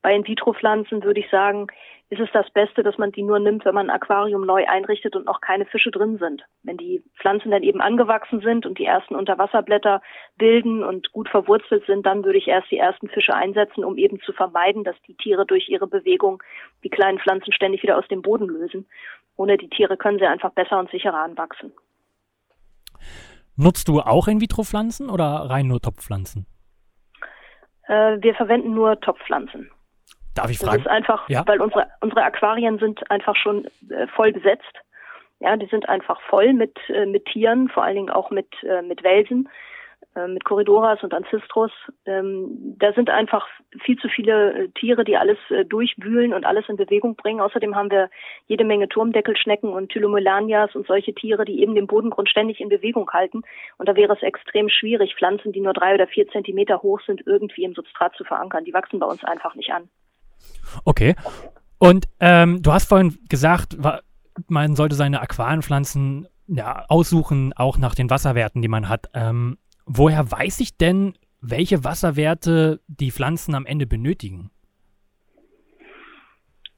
Bei 0.03 0.17
In-vitro-Pflanzen 0.17 1.05
würde 1.05 1.21
ich 1.21 1.31
sagen, 1.31 1.69
ist 2.11 2.21
es 2.21 2.29
das 2.32 2.50
Beste, 2.50 2.82
dass 2.82 2.99
man 2.99 3.12
die 3.12 3.23
nur 3.23 3.38
nimmt, 3.38 3.65
wenn 3.65 3.75
man 3.75 3.88
ein 3.88 3.94
Aquarium 3.94 4.44
neu 4.44 4.67
einrichtet 4.67 5.15
und 5.15 5.27
noch 5.27 5.41
keine 5.41 5.65
Fische 5.65 5.93
drin 5.93 6.19
sind. 6.19 6.43
Wenn 6.65 6.76
die 6.76 7.05
Pflanzen 7.21 7.53
dann 7.53 7.62
eben 7.62 7.81
angewachsen 7.81 8.41
sind 8.41 8.67
und 8.67 8.79
die 8.79 8.85
ersten 8.85 9.15
Unterwasserblätter 9.15 10.03
bilden 10.37 10.83
und 10.83 11.12
gut 11.12 11.29
verwurzelt 11.29 11.87
sind, 11.87 12.05
dann 12.05 12.25
würde 12.25 12.38
ich 12.38 12.49
erst 12.49 12.69
die 12.73 12.79
ersten 12.79 13.09
Fische 13.09 13.33
einsetzen, 13.33 13.85
um 13.85 13.97
eben 13.97 14.21
zu 14.23 14.33
vermeiden, 14.33 14.83
dass 14.83 14.97
die 15.06 15.15
Tiere 15.15 15.47
durch 15.47 15.69
ihre 15.69 15.87
Bewegung 15.87 16.43
die 16.83 16.91
kleinen 16.91 17.21
Pflanzen 17.21 17.53
ständig 17.53 17.85
wieder 17.85 17.97
aus 17.97 18.09
dem 18.09 18.23
Boden 18.23 18.49
lösen. 18.49 18.88
Ohne 19.40 19.56
die 19.56 19.70
Tiere 19.70 19.96
können 19.96 20.19
sie 20.19 20.26
einfach 20.26 20.50
besser 20.50 20.78
und 20.78 20.90
sicherer 20.90 21.22
anwachsen. 21.22 21.72
Nutzt 23.56 23.88
du 23.88 24.00
auch 24.00 24.28
In-vitro-Pflanzen 24.28 25.08
oder 25.08 25.25
rein 25.25 25.66
nur 25.66 25.81
Topfpflanzen? 25.81 26.44
Äh, 27.88 28.19
wir 28.20 28.34
verwenden 28.34 28.75
nur 28.75 29.00
Topfpflanzen. 29.00 29.70
Darf 30.35 30.50
ich 30.50 30.59
fragen? 30.59 30.73
Das 30.73 30.80
ist 30.82 30.88
einfach, 30.88 31.26
ja? 31.30 31.42
weil 31.47 31.59
unsere, 31.62 31.87
unsere 32.02 32.23
Aquarien 32.23 32.78
sind 32.78 33.11
einfach 33.11 33.35
schon 33.35 33.64
äh, 33.88 34.06
voll 34.14 34.30
besetzt. 34.30 34.75
Ja, 35.38 35.56
die 35.56 35.68
sind 35.68 35.88
einfach 35.88 36.20
voll 36.28 36.52
mit, 36.52 36.76
äh, 36.90 37.06
mit 37.06 37.25
Tieren, 37.25 37.70
vor 37.70 37.82
allen 37.82 37.97
Dingen 37.97 38.11
auch 38.11 38.30
mit, 38.30 38.52
äh, 38.62 38.82
mit 38.82 39.02
Welsen, 39.02 39.49
mit 40.26 40.45
Corridoras 40.45 41.02
und 41.02 41.14
Ancistros. 41.14 41.71
Ähm, 42.05 42.76
da 42.79 42.93
sind 42.93 43.11
einfach 43.11 43.47
viel 43.85 43.97
zu 43.99 44.09
viele 44.09 44.64
äh, 44.64 44.69
Tiere, 44.71 45.05
die 45.05 45.17
alles 45.17 45.38
äh, 45.50 45.64
durchwühlen 45.64 46.35
und 46.35 46.45
alles 46.45 46.69
in 46.69 46.76
Bewegung 46.76 47.14
bringen. 47.14 47.40
Außerdem 47.40 47.76
haben 47.76 47.90
wir 47.90 48.11
jede 48.47 48.64
Menge 48.64 48.88
Turmdeckelschnecken 48.88 49.71
und 49.71 49.90
Tylomelanias 49.90 50.75
und 50.75 50.87
solche 50.87 51.14
Tiere, 51.14 51.45
die 51.45 51.62
eben 51.62 51.75
den 51.75 51.87
Bodengrund 51.87 52.29
ständig 52.29 52.61
in 52.61 52.69
Bewegung 52.69 53.09
halten. 53.11 53.43
Und 53.79 53.88
da 53.88 53.95
wäre 53.95 54.12
es 54.14 54.23
extrem 54.23 54.69
schwierig, 54.69 55.14
Pflanzen, 55.17 55.52
die 55.52 55.61
nur 55.61 55.75
drei 55.75 55.95
oder 55.95 56.09
vier 56.09 56.29
Zentimeter 56.29 56.83
hoch 56.83 57.00
sind, 57.07 57.26
irgendwie 57.26 57.64
im 57.64 57.75
Substrat 57.75 58.14
zu 58.17 58.25
verankern. 58.25 58.64
Die 58.64 58.75
wachsen 58.75 58.99
bei 58.99 59.07
uns 59.07 59.23
einfach 59.25 59.55
nicht 59.55 59.71
an. 59.73 59.88
Okay. 60.85 61.14
Und 61.79 62.07
ähm, 62.19 62.62
du 62.62 62.73
hast 62.73 62.88
vorhin 62.88 63.19
gesagt, 63.29 63.76
man 64.49 64.75
sollte 64.75 64.97
seine 64.97 65.21
Aquarienpflanzen 65.21 66.26
ja, 66.49 66.85
aussuchen, 66.88 67.52
auch 67.55 67.79
nach 67.79 67.95
den 67.95 68.11
Wasserwerten, 68.11 68.61
die 68.61 68.69
man 68.69 68.88
hat. 68.88 69.09
Ähm, 69.14 69.57
woher 69.90 70.30
weiß 70.30 70.61
ich 70.61 70.76
denn, 70.76 71.14
welche 71.40 71.85
Wasserwerte 71.85 72.80
die 72.87 73.11
Pflanzen 73.11 73.54
am 73.54 73.66
Ende 73.66 73.87
benötigen? 73.87 74.50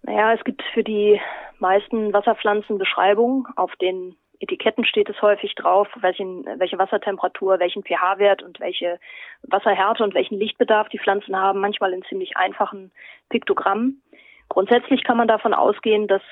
Naja, 0.02 0.33
es 0.33 0.42
gibt 0.45 0.62
für 0.75 0.83
die 0.83 1.21
meisten 1.59 2.12
Wasserpflanzen 2.12 2.78
Beschreibungen. 2.78 3.45
Auf 3.57 3.75
den 3.76 4.16
Etiketten 4.40 4.85
steht 4.85 5.09
es 5.09 5.21
häufig 5.23 5.54
drauf, 5.54 5.87
welchen, 6.00 6.45
welche 6.59 6.78
Wassertemperatur, 6.78 7.61
welchen 7.61 7.85
pH-Wert 7.85 8.42
und 8.42 8.59
welche 8.59 8.99
Wasserhärte 9.42 10.02
und 10.02 10.14
welchen 10.14 10.38
Lichtbedarf 10.38 10.88
die 10.88 10.99
Pflanzen 10.99 11.37
haben, 11.37 11.61
manchmal 11.61 11.92
in 11.92 12.02
ziemlich 12.09 12.37
einfachen 12.37 12.90
Piktogrammen. 13.28 14.02
Grundsätzlich 14.49 15.04
kann 15.04 15.16
man 15.16 15.28
davon 15.28 15.54
ausgehen, 15.54 16.09
dass, 16.09 16.23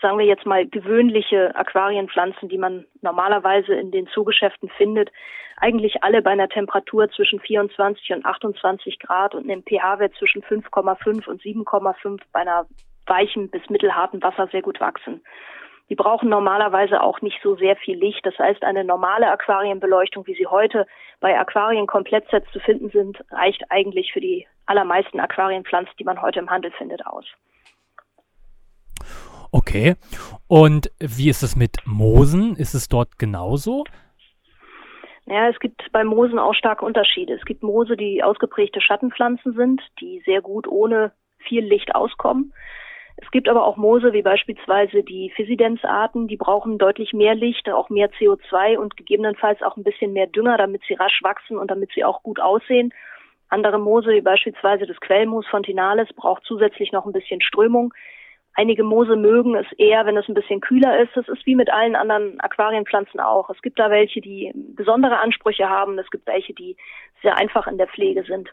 sagen 0.00 0.18
wir 0.18 0.26
jetzt 0.26 0.46
mal, 0.46 0.66
gewöhnliche 0.66 1.54
Aquarienpflanzen, 1.56 2.48
die 2.48 2.58
man 2.58 2.86
normalerweise 3.02 3.74
in 3.74 3.90
den 3.90 4.06
Zoogeschäften 4.08 4.68
findet, 4.76 5.10
eigentlich 5.60 6.02
alle 6.02 6.22
bei 6.22 6.30
einer 6.30 6.48
Temperatur 6.48 7.10
zwischen 7.10 7.40
24 7.40 8.12
und 8.12 8.24
28 8.24 8.98
Grad 9.00 9.34
und 9.34 9.50
einem 9.50 9.62
pH-Wert 9.62 10.14
zwischen 10.18 10.42
5,5 10.42 11.28
und 11.28 11.42
7,5 11.42 12.20
bei 12.32 12.40
einer 12.40 12.66
weichen 13.06 13.50
bis 13.50 13.68
mittelharten 13.68 14.22
Wasser 14.22 14.48
sehr 14.48 14.62
gut 14.62 14.80
wachsen. 14.80 15.22
Die 15.90 15.94
brauchen 15.94 16.28
normalerweise 16.28 17.02
auch 17.02 17.22
nicht 17.22 17.40
so 17.42 17.56
sehr 17.56 17.74
viel 17.76 17.98
Licht. 17.98 18.24
Das 18.24 18.38
heißt, 18.38 18.62
eine 18.62 18.84
normale 18.84 19.30
Aquarienbeleuchtung, 19.30 20.26
wie 20.26 20.34
sie 20.34 20.46
heute 20.46 20.86
bei 21.20 21.38
Aquarien-Komplettsets 21.38 22.50
zu 22.52 22.60
finden 22.60 22.90
sind, 22.90 23.18
reicht 23.30 23.64
eigentlich 23.70 24.12
für 24.12 24.20
die 24.20 24.46
allermeisten 24.66 25.18
Aquarienpflanzen, 25.18 25.94
die 25.98 26.04
man 26.04 26.20
heute 26.20 26.40
im 26.40 26.50
Handel 26.50 26.70
findet, 26.72 27.06
aus. 27.06 27.24
Okay. 29.50 29.96
Und 30.46 30.90
wie 30.98 31.28
ist 31.28 31.42
es 31.42 31.56
mit 31.56 31.78
Moosen? 31.84 32.56
Ist 32.56 32.74
es 32.74 32.88
dort 32.88 33.18
genauso? 33.18 33.84
Ja, 35.26 35.48
es 35.48 35.58
gibt 35.60 35.92
bei 35.92 36.04
Moosen 36.04 36.38
auch 36.38 36.54
starke 36.54 36.84
Unterschiede. 36.84 37.34
Es 37.34 37.44
gibt 37.44 37.62
Moose, 37.62 37.96
die 37.96 38.22
ausgeprägte 38.22 38.80
Schattenpflanzen 38.80 39.52
sind, 39.52 39.82
die 40.00 40.22
sehr 40.24 40.40
gut 40.40 40.66
ohne 40.66 41.12
viel 41.38 41.64
Licht 41.64 41.94
auskommen. 41.94 42.54
Es 43.16 43.30
gibt 43.30 43.48
aber 43.48 43.66
auch 43.66 43.76
Moose, 43.76 44.12
wie 44.12 44.22
beispielsweise 44.22 45.02
die 45.02 45.30
Physidenzarten, 45.34 46.28
die 46.28 46.36
brauchen 46.36 46.78
deutlich 46.78 47.12
mehr 47.12 47.34
Licht, 47.34 47.68
auch 47.68 47.90
mehr 47.90 48.10
CO2 48.12 48.78
und 48.78 48.96
gegebenenfalls 48.96 49.60
auch 49.60 49.76
ein 49.76 49.82
bisschen 49.82 50.12
mehr 50.12 50.28
Dünger, 50.28 50.56
damit 50.56 50.82
sie 50.86 50.94
rasch 50.94 51.20
wachsen 51.22 51.58
und 51.58 51.70
damit 51.70 51.90
sie 51.94 52.04
auch 52.04 52.22
gut 52.22 52.40
aussehen. 52.40 52.94
Andere 53.48 53.78
Moose, 53.78 54.10
wie 54.10 54.20
beispielsweise 54.20 54.86
das 54.86 55.00
Quellmoos 55.00 55.46
Fontinalis, 55.48 56.08
braucht 56.14 56.44
zusätzlich 56.44 56.92
noch 56.92 57.06
ein 57.06 57.12
bisschen 57.12 57.40
Strömung. 57.40 57.92
Einige 58.54 58.82
Moose 58.82 59.14
mögen 59.14 59.54
es 59.54 59.70
eher, 59.78 60.04
wenn 60.04 60.16
es 60.16 60.28
ein 60.28 60.34
bisschen 60.34 60.60
kühler 60.60 61.00
ist. 61.00 61.10
Das 61.14 61.28
ist 61.28 61.46
wie 61.46 61.54
mit 61.54 61.70
allen 61.70 61.94
anderen 61.94 62.40
Aquarienpflanzen 62.40 63.20
auch. 63.20 63.50
Es 63.50 63.62
gibt 63.62 63.78
da 63.78 63.90
welche, 63.90 64.20
die 64.20 64.52
besondere 64.54 65.18
Ansprüche 65.20 65.68
haben. 65.68 65.98
Es 65.98 66.10
gibt 66.10 66.26
welche, 66.26 66.54
die 66.54 66.76
sehr 67.22 67.36
einfach 67.36 67.66
in 67.66 67.78
der 67.78 67.86
Pflege 67.86 68.24
sind. 68.24 68.50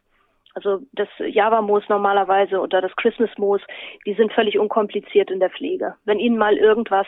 Also 0.54 0.80
das 0.94 1.10
Java-Moos 1.20 1.84
normalerweise 1.90 2.60
oder 2.60 2.82
das 2.82 2.96
Christmas-Moos, 2.96 3.62
die 4.06 4.14
sind 4.14 4.32
völlig 4.32 4.58
unkompliziert 4.58 5.30
in 5.30 5.42
der 5.42 5.50
Pflege. 5.50 5.96
Wenn 6.06 6.20
Ihnen 6.20 6.38
mal 6.38 6.56
irgendwas 6.56 7.08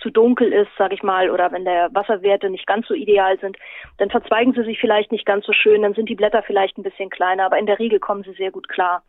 zu 0.00 0.10
dunkel 0.10 0.52
ist, 0.52 0.70
sage 0.76 0.94
ich 0.94 1.02
mal, 1.02 1.30
oder 1.30 1.50
wenn 1.50 1.64
der 1.64 1.88
Wasserwerte 1.92 2.50
nicht 2.50 2.66
ganz 2.66 2.86
so 2.86 2.94
ideal 2.94 3.38
sind, 3.40 3.56
dann 3.98 4.10
verzweigen 4.10 4.52
sie 4.52 4.64
sich 4.64 4.78
vielleicht 4.78 5.12
nicht 5.12 5.26
ganz 5.26 5.44
so 5.46 5.52
schön, 5.52 5.82
dann 5.82 5.94
sind 5.94 6.08
die 6.08 6.14
Blätter 6.14 6.42
vielleicht 6.42 6.78
ein 6.78 6.82
bisschen 6.82 7.10
kleiner, 7.10 7.46
aber 7.46 7.58
in 7.58 7.66
der 7.66 7.78
Regel 7.78 7.98
kommen 7.98 8.22
sie 8.22 8.32
sehr 8.32 8.50
gut 8.50 8.68
klar. 8.68 9.02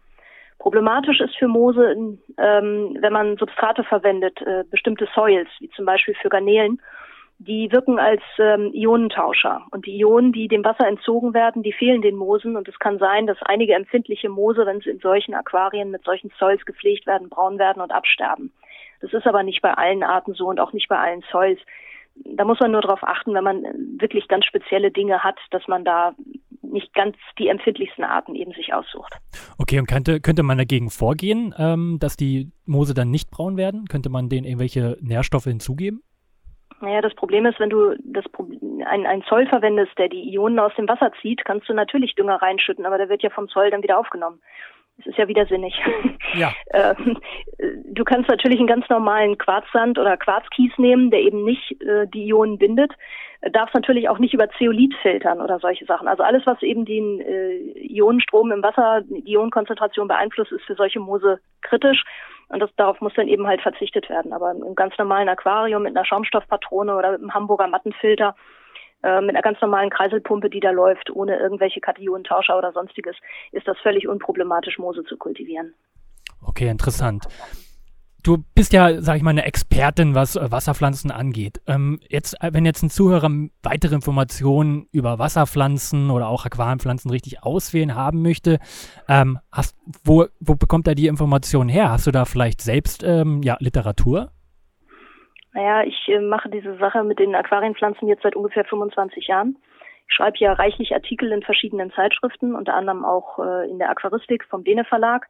Problematisch 0.60 1.22
ist 1.22 1.38
für 1.38 1.48
Moose, 1.48 1.96
ähm, 2.38 2.98
wenn 3.00 3.14
man 3.14 3.38
Substrate 3.38 3.84
verwendet, 3.86 4.42
äh, 4.42 4.66
bestimmte 4.70 5.08
Soils, 5.16 5.48
wie 5.60 5.70
zum 5.70 5.86
Beispiel 5.86 6.16
für 6.22 6.30
Garnelen, 6.30 6.82
die 7.40 7.72
wirken 7.72 7.98
als 7.98 8.22
ähm, 8.38 8.72
Ionentauscher. 8.74 9.66
Und 9.72 9.86
die 9.86 9.98
Ionen, 9.98 10.34
die 10.34 10.50
dem 10.50 10.66
Wasser 10.66 10.86
entzogen 10.86 11.34
werden, 11.34 11.64
die 11.64 11.72
fehlen 11.72 12.02
den 12.02 12.18
Moosen. 12.18 12.58
Und 12.58 12.68
es 12.68 12.78
kann 12.80 13.00
sein, 13.00 13.26
dass 13.26 13.42
einige 13.44 13.74
empfindliche 13.74 14.28
Moose, 14.28 14.66
wenn 14.66 14.82
sie 14.82 14.90
in 14.90 15.00
solchen 15.00 15.34
Aquarien 15.34 15.92
mit 15.92 16.04
solchen 16.04 16.32
Soils 16.38 16.66
gepflegt 16.66 17.08
werden, 17.08 17.30
braun 17.30 17.58
werden 17.58 17.82
und 17.82 17.92
absterben. 17.92 18.52
Das 19.00 19.14
ist 19.14 19.26
aber 19.26 19.44
nicht 19.44 19.62
bei 19.62 19.74
allen 19.74 20.04
Arten 20.04 20.34
so 20.34 20.48
und 20.48 20.60
auch 20.60 20.74
nicht 20.74 20.90
bei 20.90 20.98
allen 20.98 21.24
Soils. 21.32 21.60
Da 22.26 22.44
muss 22.44 22.60
man 22.60 22.72
nur 22.72 22.82
darauf 22.82 23.04
achten, 23.04 23.34
wenn 23.34 23.46
man 23.46 23.64
wirklich 23.98 24.28
ganz 24.28 24.44
spezielle 24.44 24.92
Dinge 24.92 25.24
hat, 25.24 25.40
dass 25.52 25.66
man 25.70 25.86
da 25.86 26.14
nicht 26.62 26.94
ganz 26.94 27.16
die 27.38 27.48
empfindlichsten 27.48 28.04
Arten 28.04 28.36
eben 28.36 28.52
sich 28.52 28.74
aussucht. 28.74 29.14
Okay, 29.70 29.78
und 29.78 29.86
könnte, 29.86 30.20
könnte 30.20 30.42
man 30.42 30.58
dagegen 30.58 30.90
vorgehen, 30.90 31.54
ähm, 31.56 31.98
dass 32.00 32.18
die 32.18 32.52
Moose 32.66 32.96
dann 32.96 33.12
nicht 33.12 33.30
braun 33.30 33.56
werden? 33.56 33.86
Könnte 33.88 34.10
man 34.10 34.28
denen 34.28 34.44
irgendwelche 34.44 34.98
Nährstoffe 35.00 35.44
hinzugeben? 35.44 36.02
Naja, 36.82 37.02
das 37.02 37.14
Problem 37.14 37.46
ist, 37.46 37.60
wenn 37.60 37.70
du 37.70 37.94
das 38.04 38.26
ein, 38.88 39.06
ein 39.06 39.22
Zoll 39.30 39.46
verwendest, 39.46 39.92
der 40.00 40.10
die 40.10 40.34
Ionen 40.34 40.58
aus 40.58 40.72
dem 40.76 40.88
Wasser 40.88 41.12
zieht, 41.22 41.46
kannst 41.46 41.70
du 41.70 41.76
natürlich 41.76 42.16
Dünger 42.16 42.42
reinschütten, 42.42 42.88
aber 42.88 42.98
der 42.98 43.10
wird 43.10 43.22
ja 43.22 43.30
vom 43.30 43.48
Zoll 43.48 43.70
dann 43.70 43.84
wieder 43.84 44.00
aufgenommen. 44.00 44.42
Das 45.00 45.08
ist 45.08 45.18
ja 45.18 45.28
widersinnig. 45.28 45.74
Ja. 46.34 46.54
Ähm, 46.72 47.18
du 47.86 48.04
kannst 48.04 48.30
natürlich 48.30 48.60
einen 48.60 48.68
ganz 48.68 48.88
normalen 48.90 49.40
Quarzsand 49.40 49.98
oder 49.98 50.18
Quarzkies 50.18 50.72
nehmen, 50.78 51.10
der 51.10 51.22
eben 51.22 51.44
nicht 51.44 51.82
äh, 51.82 52.06
die 52.06 52.28
Ionen 52.28 52.60
bindet. 52.60 52.94
Darfst 53.42 53.74
natürlich 53.74 54.08
auch 54.08 54.20
nicht 54.20 54.36
über 54.36 54.52
Zeolit 54.52 54.94
filtern 55.02 55.42
oder 55.42 55.58
solche 55.58 55.86
Sachen. 55.86 56.08
Also 56.08 56.22
alles, 56.22 56.46
was 56.46 56.62
eben 56.62 56.86
den 56.86 57.22
äh, 57.22 57.58
Ionenstrom 57.88 58.52
im 58.52 58.62
Wasser, 58.62 59.02
die 59.02 59.34
Ionenkonzentration 59.34 60.08
beeinflusst, 60.08 60.52
ist 60.52 60.66
für 60.66 60.76
solche 60.76 61.00
Moose 61.00 61.40
kritisch. 61.62 62.04
Und 62.50 62.60
das, 62.60 62.70
darauf 62.76 63.02
muss 63.02 63.14
dann 63.16 63.28
eben 63.28 63.48
halt 63.48 63.62
verzichtet 63.62 64.10
werden. 64.10 64.32
Aber 64.32 64.52
im 64.52 64.76
ganz 64.76 64.96
normalen 65.00 65.30
Aquarium 65.30 65.84
mit 65.84 65.96
einer 65.96 66.06
Schaumstoffpatrone 66.06 66.96
oder 66.96 67.14
mit 67.14 67.22
einem 67.22 67.34
Hamburger 67.34 67.68
Mattenfilter, 67.68 68.36
äh, 69.04 69.22
mit 69.22 69.32
einer 69.32 69.42
ganz 69.42 69.60
normalen 69.62 69.90
Kreiselpumpe, 69.90 70.50
die 70.50 70.60
da 70.60 70.72
läuft, 70.72 71.10
ohne 71.12 71.38
irgendwelche 71.38 71.80
Kationentauscher 71.80 72.58
oder 72.58 72.72
sonstiges, 72.74 73.16
ist 73.52 73.68
das 73.68 73.78
völlig 73.80 74.08
unproblematisch, 74.08 74.78
Moose 74.78 75.04
zu 75.04 75.18
kultivieren. 75.18 75.74
Okay, 76.42 76.68
interessant. 76.68 77.28
Du 78.22 78.44
bist 78.54 78.74
ja, 78.74 79.02
sag 79.02 79.16
ich 79.16 79.24
mal, 79.24 79.30
eine 79.30 79.46
Expertin, 79.46 80.14
was 80.14 80.36
äh, 80.36 80.52
Wasserpflanzen 80.52 81.10
angeht. 81.10 81.62
Ähm, 81.68 82.00
jetzt, 82.10 82.36
äh, 82.44 82.52
wenn 82.52 82.66
jetzt 82.66 82.84
ein 82.84 82.90
Zuhörer 82.90 83.32
weitere 83.64 83.96
Informationen 83.96 84.88
über 84.92 85.20
Wasserpflanzen 85.20 86.10
oder 86.10 86.28
auch 86.28 86.46
Aquarienpflanzen 86.46 87.10
richtig 87.12 87.44
auswählen 87.44 87.96
haben 87.96 88.22
möchte, 88.22 88.60
ähm, 89.08 89.40
hast, 89.52 89.78
wo, 90.04 90.26
wo 90.42 90.56
bekommt 90.56 90.88
er 90.88 90.96
die 90.96 91.08
Informationen 91.08 91.70
her? 91.70 91.92
Hast 91.92 92.08
du 92.08 92.12
da 92.12 92.26
vielleicht 92.26 92.62
selbst 92.62 93.04
ähm, 93.04 93.42
ja, 93.42 93.56
Literatur? 93.60 94.32
Naja, 95.54 95.84
ich 95.84 96.08
äh, 96.08 96.20
mache 96.20 96.50
diese 96.50 96.78
Sache 96.78 97.04
mit 97.04 97.20
den 97.20 97.36
Aquarienpflanzen 97.36 98.08
jetzt 98.08 98.24
seit 98.24 98.36
ungefähr 98.36 98.66
25 98.66 99.28
Jahren. 99.28 99.58
Ich 100.08 100.16
schreibe 100.16 100.38
ja 100.40 100.54
reichlich 100.54 100.94
Artikel 100.94 101.32
in 101.32 101.44
verschiedenen 101.44 101.92
Zeitschriften, 101.92 102.56
unter 102.56 102.74
anderem 102.74 103.06
auch 103.06 103.40
äh, 103.40 103.70
in 103.70 103.80
der 103.80 103.90
Aquaristik 103.90 104.46
vom 104.46 104.64
Dene 104.64 104.86
Verlag. 104.86 105.28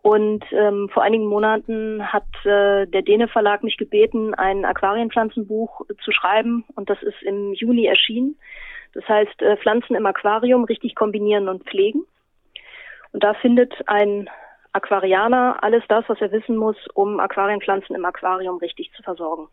Und 0.00 0.44
ähm, 0.52 0.88
vor 0.92 1.02
einigen 1.02 1.26
Monaten 1.26 2.12
hat 2.12 2.28
äh, 2.44 2.86
der 2.86 3.02
Dene 3.02 3.26
Verlag 3.28 3.64
mich 3.64 3.76
gebeten, 3.76 4.32
ein 4.34 4.64
Aquarienpflanzenbuch 4.64 5.82
zu 6.04 6.12
schreiben 6.12 6.64
und 6.76 6.88
das 6.88 7.02
ist 7.02 7.20
im 7.22 7.52
Juni 7.52 7.86
erschienen. 7.86 8.38
Das 8.94 9.06
heißt, 9.08 9.42
äh, 9.42 9.56
Pflanzen 9.56 9.96
im 9.96 10.06
Aquarium 10.06 10.64
richtig 10.64 10.94
kombinieren 10.94 11.48
und 11.48 11.64
pflegen. 11.64 12.04
Und 13.12 13.24
da 13.24 13.34
findet 13.34 13.74
ein 13.88 14.30
Aquarianer 14.78 15.58
alles 15.62 15.82
das, 15.88 16.04
was 16.08 16.20
er 16.20 16.32
wissen 16.32 16.56
muss, 16.56 16.76
um 16.94 17.20
Aquarienpflanzen 17.20 17.94
im 17.94 18.04
Aquarium 18.04 18.58
richtig 18.58 18.90
zu 18.96 19.02
versorgen. 19.02 19.48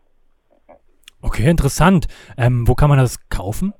Okay, 1.22 1.48
interessant. 1.50 2.06
Ähm, 2.38 2.68
wo 2.68 2.74
kann 2.74 2.88
man 2.88 2.98
das 2.98 3.28
kaufen? 3.28 3.74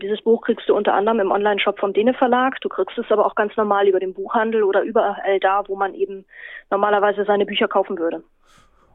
Dieses 0.00 0.22
Buch 0.22 0.42
kriegst 0.42 0.68
du 0.68 0.76
unter 0.76 0.94
anderem 0.94 1.20
im 1.20 1.30
Online-Shop 1.30 1.78
vom 1.78 1.92
Dene 1.92 2.14
Verlag. 2.14 2.60
Du 2.60 2.68
kriegst 2.68 2.96
es 2.98 3.10
aber 3.10 3.26
auch 3.26 3.34
ganz 3.34 3.56
normal 3.56 3.88
über 3.88 3.98
den 3.98 4.14
Buchhandel 4.14 4.62
oder 4.62 4.82
überall 4.82 5.40
da, 5.40 5.64
wo 5.66 5.74
man 5.74 5.94
eben 5.94 6.24
normalerweise 6.70 7.24
seine 7.24 7.46
Bücher 7.46 7.66
kaufen 7.66 7.98
würde. 7.98 8.22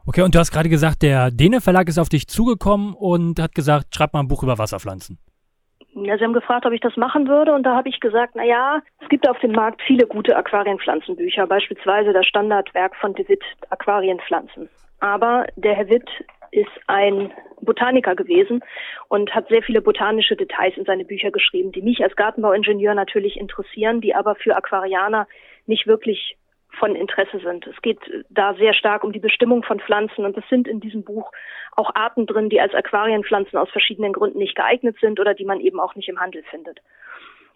Okay, 0.06 0.22
und 0.22 0.34
du 0.34 0.38
hast 0.38 0.50
gerade 0.50 0.70
gesagt, 0.70 1.02
der 1.02 1.30
Dene 1.30 1.60
Verlag 1.60 1.88
ist 1.88 1.98
auf 1.98 2.08
dich 2.08 2.28
zugekommen 2.28 2.94
und 2.94 3.40
hat 3.40 3.54
gesagt, 3.54 3.94
schreib 3.94 4.14
mal 4.14 4.20
ein 4.20 4.28
Buch 4.28 4.42
über 4.42 4.56
Wasserpflanzen. 4.56 5.18
Ja, 6.04 6.16
sie 6.16 6.24
haben 6.24 6.32
gefragt, 6.32 6.66
ob 6.66 6.72
ich 6.72 6.80
das 6.80 6.96
machen 6.96 7.28
würde 7.28 7.52
und 7.54 7.62
da 7.64 7.74
habe 7.74 7.88
ich 7.88 8.00
gesagt, 8.00 8.34
na 8.34 8.44
ja, 8.44 8.80
es 9.00 9.08
gibt 9.08 9.28
auf 9.28 9.38
dem 9.40 9.52
Markt 9.52 9.82
viele 9.82 10.06
gute 10.06 10.36
Aquarienpflanzenbücher, 10.36 11.46
beispielsweise 11.46 12.12
das 12.12 12.26
Standardwerk 12.26 12.94
von 12.96 13.14
De 13.14 13.28
Witt 13.28 13.42
Aquarienpflanzen. 13.70 14.68
Aber 15.00 15.46
der 15.56 15.74
Herr 15.74 15.88
Witt 15.88 16.08
ist 16.50 16.70
ein 16.86 17.32
Botaniker 17.60 18.14
gewesen 18.14 18.62
und 19.08 19.34
hat 19.34 19.48
sehr 19.48 19.62
viele 19.62 19.80
botanische 19.80 20.36
Details 20.36 20.76
in 20.76 20.84
seine 20.84 21.04
Bücher 21.04 21.30
geschrieben, 21.30 21.72
die 21.72 21.82
mich 21.82 22.02
als 22.02 22.16
Gartenbauingenieur 22.16 22.94
natürlich 22.94 23.36
interessieren, 23.36 24.00
die 24.00 24.14
aber 24.14 24.34
für 24.36 24.56
Aquarianer 24.56 25.26
nicht 25.66 25.86
wirklich 25.86 26.36
von 26.78 26.94
Interesse 26.94 27.38
sind. 27.40 27.66
Es 27.66 27.80
geht 27.82 27.98
da 28.30 28.54
sehr 28.54 28.74
stark 28.74 29.04
um 29.04 29.12
die 29.12 29.18
Bestimmung 29.18 29.62
von 29.62 29.80
Pflanzen 29.80 30.24
und 30.24 30.36
es 30.36 30.48
sind 30.48 30.66
in 30.66 30.80
diesem 30.80 31.04
Buch 31.04 31.30
auch 31.76 31.94
Arten 31.94 32.26
drin, 32.26 32.48
die 32.48 32.60
als 32.60 32.74
Aquarienpflanzen 32.74 33.58
aus 33.58 33.70
verschiedenen 33.70 34.12
Gründen 34.12 34.38
nicht 34.38 34.56
geeignet 34.56 34.96
sind 35.00 35.20
oder 35.20 35.34
die 35.34 35.44
man 35.44 35.60
eben 35.60 35.80
auch 35.80 35.94
nicht 35.94 36.08
im 36.08 36.20
Handel 36.20 36.42
findet. 36.50 36.80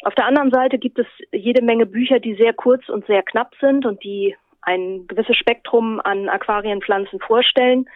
Auf 0.05 0.15
der 0.15 0.27
anderen 0.27 0.51
Seite 0.51 0.79
gibt 0.79 0.99
es 0.99 1.07
jede 1.31 1.63
Menge 1.63 1.87
Bücher, 1.87 2.19
die 2.19 2.35
sehr 2.35 2.53
kurz 2.53 2.89
und 2.89 3.07
sehr 3.07 3.23
knapp 3.23 3.55
sind 3.61 3.87
und 3.87 4.03
die 4.03 4.37
ein 4.61 5.07
gewisses 5.07 5.37
Spektrum 5.37 6.01
an 6.01 6.29
Aquarienpflanzen 6.29 7.21
vorstellen, 7.21 7.89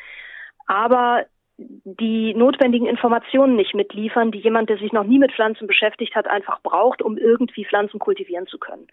aber 0.67 1.27
die 1.59 2.35
notwendigen 2.35 2.87
Informationen 2.87 3.57
nicht 3.57 3.75
mitliefern, 3.75 4.31
die 4.31 4.41
jemand, 4.41 4.69
der 4.69 4.77
sich 4.77 4.93
noch 4.93 5.05
nie 5.05 5.19
mit 5.19 5.33
Pflanzen 5.33 5.67
beschäftigt 5.67 6.15
hat, 6.15 6.27
einfach 6.27 6.61
braucht, 6.61 7.01
um 7.01 7.17
irgendwie 7.17 7.65
Pflanzen 7.65 7.99
kultivieren 7.99 8.47
zu 8.47 8.59
können. 8.59 8.87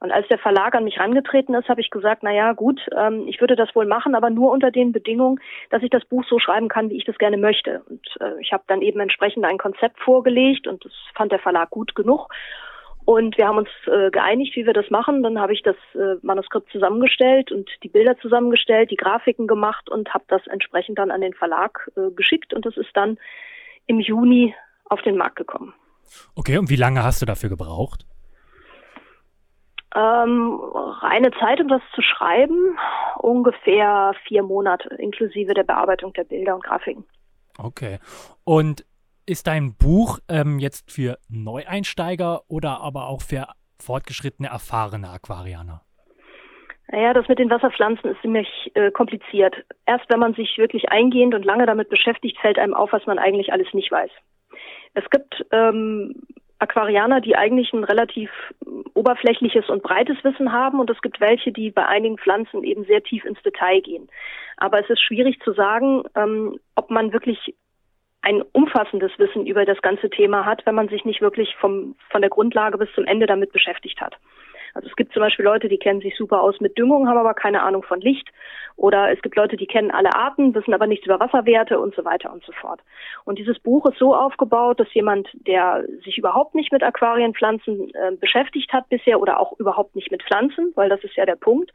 Und 0.00 0.10
als 0.10 0.26
der 0.26 0.38
Verlag 0.38 0.74
an 0.74 0.82
mich 0.82 0.98
rangetreten 0.98 1.54
ist, 1.54 1.68
habe 1.68 1.80
ich 1.80 1.90
gesagt, 1.90 2.24
na 2.24 2.32
ja, 2.32 2.54
gut, 2.54 2.80
ähm, 2.96 3.28
ich 3.28 3.40
würde 3.40 3.54
das 3.54 3.72
wohl 3.76 3.86
machen, 3.86 4.16
aber 4.16 4.30
nur 4.30 4.50
unter 4.50 4.72
den 4.72 4.90
Bedingungen, 4.90 5.40
dass 5.70 5.82
ich 5.84 5.90
das 5.90 6.04
Buch 6.06 6.24
so 6.28 6.40
schreiben 6.40 6.68
kann, 6.68 6.90
wie 6.90 6.96
ich 6.96 7.04
das 7.04 7.18
gerne 7.18 7.36
möchte. 7.36 7.82
Und 7.88 8.04
äh, 8.20 8.40
ich 8.40 8.52
habe 8.52 8.64
dann 8.66 8.82
eben 8.82 8.98
entsprechend 8.98 9.44
ein 9.44 9.58
Konzept 9.58 10.00
vorgelegt 10.00 10.66
und 10.66 10.84
das 10.84 10.92
fand 11.14 11.30
der 11.30 11.38
Verlag 11.38 11.70
gut 11.70 11.94
genug. 11.94 12.28
Und 13.08 13.38
wir 13.38 13.48
haben 13.48 13.56
uns 13.56 13.70
äh, 13.86 14.10
geeinigt, 14.10 14.54
wie 14.54 14.66
wir 14.66 14.74
das 14.74 14.90
machen. 14.90 15.22
Dann 15.22 15.40
habe 15.40 15.54
ich 15.54 15.62
das 15.62 15.76
äh, 15.94 16.16
Manuskript 16.20 16.70
zusammengestellt 16.70 17.50
und 17.50 17.70
die 17.82 17.88
Bilder 17.88 18.18
zusammengestellt, 18.18 18.90
die 18.90 18.96
Grafiken 18.96 19.46
gemacht 19.46 19.88
und 19.88 20.12
habe 20.12 20.24
das 20.28 20.46
entsprechend 20.46 20.98
dann 20.98 21.10
an 21.10 21.22
den 21.22 21.32
Verlag 21.32 21.90
äh, 21.96 22.10
geschickt. 22.10 22.52
Und 22.52 22.66
das 22.66 22.76
ist 22.76 22.90
dann 22.92 23.16
im 23.86 23.98
Juni 23.98 24.54
auf 24.90 25.00
den 25.00 25.16
Markt 25.16 25.36
gekommen. 25.36 25.72
Okay, 26.34 26.58
und 26.58 26.68
wie 26.68 26.76
lange 26.76 27.02
hast 27.02 27.22
du 27.22 27.24
dafür 27.24 27.48
gebraucht? 27.48 28.04
Ähm, 29.96 30.60
reine 31.00 31.30
Zeit, 31.40 31.62
um 31.62 31.68
das 31.68 31.80
zu 31.94 32.02
schreiben, 32.02 32.76
ungefähr 33.20 34.12
vier 34.26 34.42
Monate, 34.42 34.86
inklusive 34.96 35.54
der 35.54 35.64
Bearbeitung 35.64 36.12
der 36.12 36.24
Bilder 36.24 36.54
und 36.54 36.62
Grafiken. 36.62 37.06
Okay. 37.56 38.00
Und 38.44 38.84
ist 39.28 39.46
dein 39.46 39.74
Buch 39.76 40.18
ähm, 40.28 40.58
jetzt 40.58 40.90
für 40.90 41.18
Neueinsteiger 41.28 42.40
oder 42.48 42.80
aber 42.80 43.08
auch 43.08 43.22
für 43.22 43.46
fortgeschrittene, 43.78 44.48
erfahrene 44.48 45.10
Aquarianer? 45.10 45.82
Naja, 46.90 47.12
das 47.12 47.28
mit 47.28 47.38
den 47.38 47.50
Wasserpflanzen 47.50 48.10
ist 48.10 48.22
ziemlich 48.22 48.48
äh, 48.74 48.90
kompliziert. 48.90 49.54
Erst 49.84 50.06
wenn 50.08 50.20
man 50.20 50.32
sich 50.32 50.56
wirklich 50.56 50.90
eingehend 50.90 51.34
und 51.34 51.44
lange 51.44 51.66
damit 51.66 51.90
beschäftigt, 51.90 52.38
fällt 52.40 52.58
einem 52.58 52.72
auf, 52.72 52.92
was 52.92 53.04
man 53.06 53.18
eigentlich 53.18 53.52
alles 53.52 53.72
nicht 53.74 53.92
weiß. 53.92 54.10
Es 54.94 55.04
gibt 55.10 55.44
ähm, 55.52 56.14
Aquarianer, 56.58 57.20
die 57.20 57.36
eigentlich 57.36 57.72
ein 57.74 57.84
relativ 57.84 58.30
oberflächliches 58.94 59.68
und 59.68 59.82
breites 59.82 60.16
Wissen 60.24 60.52
haben 60.52 60.80
und 60.80 60.88
es 60.88 61.00
gibt 61.02 61.20
welche, 61.20 61.52
die 61.52 61.70
bei 61.70 61.86
einigen 61.86 62.16
Pflanzen 62.16 62.64
eben 62.64 62.84
sehr 62.84 63.02
tief 63.02 63.24
ins 63.26 63.40
Detail 63.42 63.80
gehen. 63.82 64.08
Aber 64.56 64.80
es 64.80 64.88
ist 64.88 65.02
schwierig 65.02 65.38
zu 65.40 65.52
sagen, 65.52 66.04
ähm, 66.16 66.58
ob 66.74 66.90
man 66.90 67.12
wirklich 67.12 67.54
ein 68.22 68.42
umfassendes 68.52 69.12
Wissen 69.18 69.46
über 69.46 69.64
das 69.64 69.80
ganze 69.80 70.10
Thema 70.10 70.44
hat, 70.44 70.66
wenn 70.66 70.74
man 70.74 70.88
sich 70.88 71.04
nicht 71.04 71.20
wirklich 71.20 71.54
vom, 71.56 71.94
von 72.10 72.20
der 72.20 72.30
Grundlage 72.30 72.78
bis 72.78 72.92
zum 72.94 73.04
Ende 73.04 73.26
damit 73.26 73.52
beschäftigt 73.52 74.00
hat. 74.00 74.16
Also 74.74 74.88
es 74.88 74.96
gibt 74.96 75.12
zum 75.12 75.22
Beispiel 75.22 75.44
Leute, 75.44 75.68
die 75.68 75.78
kennen 75.78 76.00
sich 76.00 76.16
super 76.16 76.42
aus 76.42 76.60
mit 76.60 76.76
Düngung, 76.78 77.08
haben 77.08 77.18
aber 77.18 77.34
keine 77.34 77.62
Ahnung 77.62 77.82
von 77.82 78.00
Licht. 78.00 78.28
Oder 78.76 79.10
es 79.10 79.20
gibt 79.22 79.34
Leute, 79.34 79.56
die 79.56 79.66
kennen 79.66 79.90
alle 79.90 80.14
Arten, 80.14 80.54
wissen 80.54 80.72
aber 80.72 80.86
nichts 80.86 81.04
über 81.04 81.18
Wasserwerte 81.18 81.80
und 81.80 81.96
so 81.96 82.04
weiter 82.04 82.32
und 82.32 82.44
so 82.44 82.52
fort. 82.52 82.80
Und 83.24 83.38
dieses 83.38 83.58
Buch 83.58 83.86
ist 83.86 83.98
so 83.98 84.14
aufgebaut, 84.14 84.78
dass 84.78 84.92
jemand, 84.94 85.28
der 85.32 85.84
sich 86.04 86.16
überhaupt 86.16 86.54
nicht 86.54 86.70
mit 86.70 86.84
Aquarienpflanzen 86.84 87.92
äh, 87.94 88.12
beschäftigt 88.12 88.72
hat 88.72 88.88
bisher 88.88 89.20
oder 89.20 89.40
auch 89.40 89.58
überhaupt 89.58 89.96
nicht 89.96 90.12
mit 90.12 90.22
Pflanzen, 90.22 90.72
weil 90.76 90.88
das 90.88 91.02
ist 91.02 91.16
ja 91.16 91.26
der 91.26 91.36
Punkt, 91.36 91.72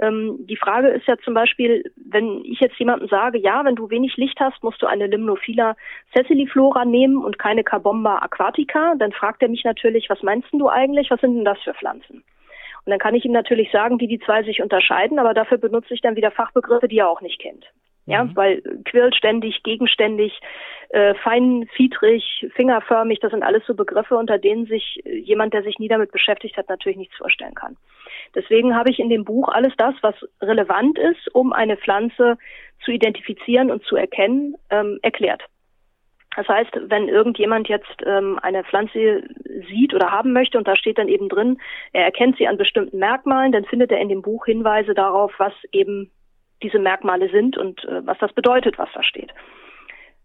ähm, 0.00 0.46
die 0.46 0.56
Frage 0.56 0.88
ist 0.88 1.06
ja 1.06 1.16
zum 1.18 1.34
Beispiel, 1.34 1.84
wenn 1.96 2.44
ich 2.44 2.60
jetzt 2.60 2.78
jemandem 2.78 3.08
sage, 3.08 3.38
ja, 3.38 3.64
wenn 3.64 3.74
du 3.74 3.90
wenig 3.90 4.16
Licht 4.16 4.38
hast, 4.40 4.62
musst 4.62 4.80
du 4.82 4.86
eine 4.86 5.06
Limnophila 5.06 5.76
sessiliflora 6.14 6.84
nehmen 6.84 7.24
und 7.24 7.38
keine 7.38 7.64
Carbomba 7.64 8.18
aquatica, 8.18 8.94
dann 8.98 9.12
fragt 9.12 9.42
er 9.42 9.48
mich 9.48 9.64
natürlich, 9.64 10.08
was 10.08 10.22
meinst 10.22 10.48
du 10.52 10.68
eigentlich? 10.68 11.10
Was 11.10 11.20
sind 11.20 11.36
denn 11.36 11.44
das 11.44 11.60
für 11.62 11.74
Pflanzen? 11.74 12.22
Und 12.84 12.90
dann 12.90 12.98
kann 12.98 13.14
ich 13.14 13.24
ihm 13.24 13.32
natürlich 13.32 13.70
sagen, 13.70 14.00
wie 14.00 14.06
die 14.06 14.20
zwei 14.20 14.42
sich 14.44 14.62
unterscheiden, 14.62 15.18
aber 15.18 15.34
dafür 15.34 15.58
benutze 15.58 15.92
ich 15.92 16.00
dann 16.00 16.16
wieder 16.16 16.30
Fachbegriffe, 16.30 16.88
die 16.88 16.98
er 16.98 17.10
auch 17.10 17.20
nicht 17.20 17.40
kennt. 17.40 17.66
Ja, 18.08 18.24
mhm. 18.24 18.36
weil 18.36 18.62
quirlständig, 18.86 19.62
gegenständig, 19.62 20.40
äh, 20.88 21.14
feinfiedrig, 21.16 22.46
fingerförmig, 22.54 23.20
das 23.20 23.32
sind 23.32 23.42
alles 23.42 23.66
so 23.66 23.74
Begriffe, 23.74 24.16
unter 24.16 24.38
denen 24.38 24.64
sich 24.64 25.02
jemand, 25.04 25.52
der 25.52 25.62
sich 25.62 25.78
nie 25.78 25.88
damit 25.88 26.10
beschäftigt 26.10 26.56
hat, 26.56 26.70
natürlich 26.70 26.96
nichts 26.96 27.16
vorstellen 27.16 27.54
kann. 27.54 27.76
Deswegen 28.34 28.74
habe 28.74 28.90
ich 28.90 28.98
in 28.98 29.10
dem 29.10 29.24
Buch 29.24 29.48
alles 29.48 29.74
das, 29.76 29.94
was 30.00 30.14
relevant 30.40 30.98
ist, 30.98 31.34
um 31.34 31.52
eine 31.52 31.76
Pflanze 31.76 32.38
zu 32.82 32.92
identifizieren 32.92 33.70
und 33.70 33.84
zu 33.84 33.96
erkennen, 33.96 34.56
ähm, 34.70 34.98
erklärt. 35.02 35.42
Das 36.34 36.48
heißt, 36.48 36.70
wenn 36.84 37.08
irgendjemand 37.08 37.68
jetzt 37.68 38.02
ähm, 38.06 38.38
eine 38.40 38.64
Pflanze 38.64 39.22
sieht 39.68 39.92
oder 39.92 40.12
haben 40.12 40.32
möchte 40.32 40.56
und 40.56 40.66
da 40.66 40.76
steht 40.76 40.96
dann 40.96 41.08
eben 41.08 41.28
drin, 41.28 41.58
er 41.92 42.04
erkennt 42.04 42.38
sie 42.38 42.46
an 42.46 42.56
bestimmten 42.56 42.98
Merkmalen, 42.98 43.52
dann 43.52 43.64
findet 43.64 43.90
er 43.90 44.00
in 44.00 44.08
dem 44.08 44.22
Buch 44.22 44.46
Hinweise 44.46 44.94
darauf, 44.94 45.32
was 45.38 45.52
eben 45.72 46.10
diese 46.62 46.78
Merkmale 46.78 47.30
sind 47.30 47.56
und 47.56 47.84
äh, 47.84 48.06
was 48.06 48.18
das 48.18 48.32
bedeutet, 48.32 48.78
was 48.78 48.88
da 48.94 49.02
steht. 49.02 49.32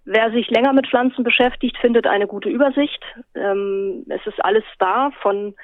Wer 0.05 0.31
sich 0.31 0.49
länger 0.49 0.73
mit 0.73 0.87
Pflanzen 0.87 1.23
beschäftigt, 1.23 1.77
findet 1.77 2.07
eine 2.07 2.27
gute 2.27 2.49
Übersicht. 2.49 3.01
Ähm, 3.35 4.05
es 4.09 4.25
ist 4.27 4.43
alles 4.43 4.65
da, 4.77 5.11
von 5.21 5.55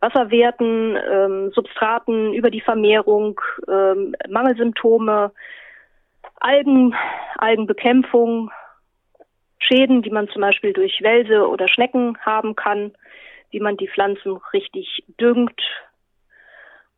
Wasserwerten, 0.00 0.96
ähm, 0.96 1.52
Substraten 1.52 2.34
über 2.34 2.50
die 2.50 2.60
Vermehrung, 2.60 3.40
ähm, 3.68 4.14
Mangelsymptome, 4.28 5.30
Algen, 6.40 6.94
Algenbekämpfung, 7.38 8.50
Schäden, 9.58 10.02
die 10.02 10.10
man 10.10 10.28
zum 10.28 10.42
Beispiel 10.42 10.72
durch 10.72 11.00
Wälse 11.02 11.48
oder 11.48 11.68
Schnecken 11.68 12.18
haben 12.20 12.56
kann, 12.56 12.92
wie 13.50 13.60
man 13.60 13.76
die 13.76 13.88
Pflanzen 13.88 14.38
richtig 14.52 15.04
düngt 15.20 15.60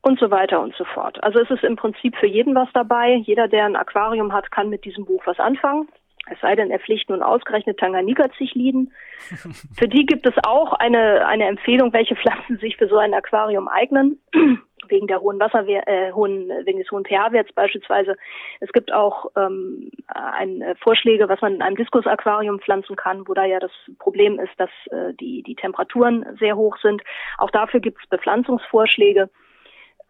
und 0.08 0.18
so 0.18 0.30
weiter 0.30 0.60
und 0.60 0.74
so 0.74 0.84
fort. 0.84 1.22
Also 1.22 1.38
es 1.40 1.50
ist 1.50 1.62
im 1.62 1.76
Prinzip 1.76 2.16
für 2.16 2.26
jeden 2.26 2.54
was 2.54 2.68
dabei. 2.72 3.14
Jeder, 3.14 3.46
der 3.46 3.66
ein 3.66 3.76
Aquarium 3.76 4.32
hat, 4.32 4.50
kann 4.50 4.70
mit 4.70 4.84
diesem 4.84 5.04
Buch 5.04 5.22
was 5.26 5.38
anfangen. 5.38 5.88
Es 6.30 6.40
sei 6.40 6.56
denn, 6.56 6.70
er 6.70 6.80
pflicht 6.80 7.08
nun 7.08 7.22
ausgerechnet 7.22 7.78
Tanganika-Zichliden. 7.78 8.92
für 9.78 9.88
die 9.88 10.06
gibt 10.06 10.26
es 10.26 10.34
auch 10.44 10.72
eine, 10.72 11.26
eine 11.26 11.46
Empfehlung, 11.46 11.92
welche 11.92 12.16
Pflanzen 12.16 12.58
sich 12.58 12.76
für 12.76 12.88
so 12.88 12.96
ein 12.96 13.14
Aquarium 13.14 13.68
eignen. 13.68 14.20
wegen 14.88 15.06
der 15.06 15.20
hohen 15.20 15.38
Wasserwert, 15.38 15.86
äh, 15.86 16.12
hohen, 16.12 16.48
wegen 16.64 16.78
des 16.78 16.90
hohen 16.90 17.04
pH-Werts 17.04 17.52
beispielsweise. 17.52 18.16
Es 18.60 18.72
gibt 18.72 18.90
auch 18.90 19.26
ähm, 19.36 19.90
ein, 20.06 20.62
äh, 20.62 20.74
Vorschläge, 20.76 21.28
was 21.28 21.42
man 21.42 21.56
in 21.56 21.62
einem 21.62 21.76
Diskusaquarium 21.76 22.58
pflanzen 22.60 22.96
kann, 22.96 23.28
wo 23.28 23.34
da 23.34 23.44
ja 23.44 23.60
das 23.60 23.72
Problem 23.98 24.38
ist, 24.40 24.52
dass 24.56 24.70
äh, 24.90 25.12
die, 25.20 25.42
die 25.42 25.56
Temperaturen 25.56 26.24
sehr 26.38 26.56
hoch 26.56 26.78
sind. 26.80 27.02
Auch 27.36 27.50
dafür 27.50 27.80
gibt 27.80 28.00
es 28.02 28.08
Bepflanzungsvorschläge. 28.08 29.28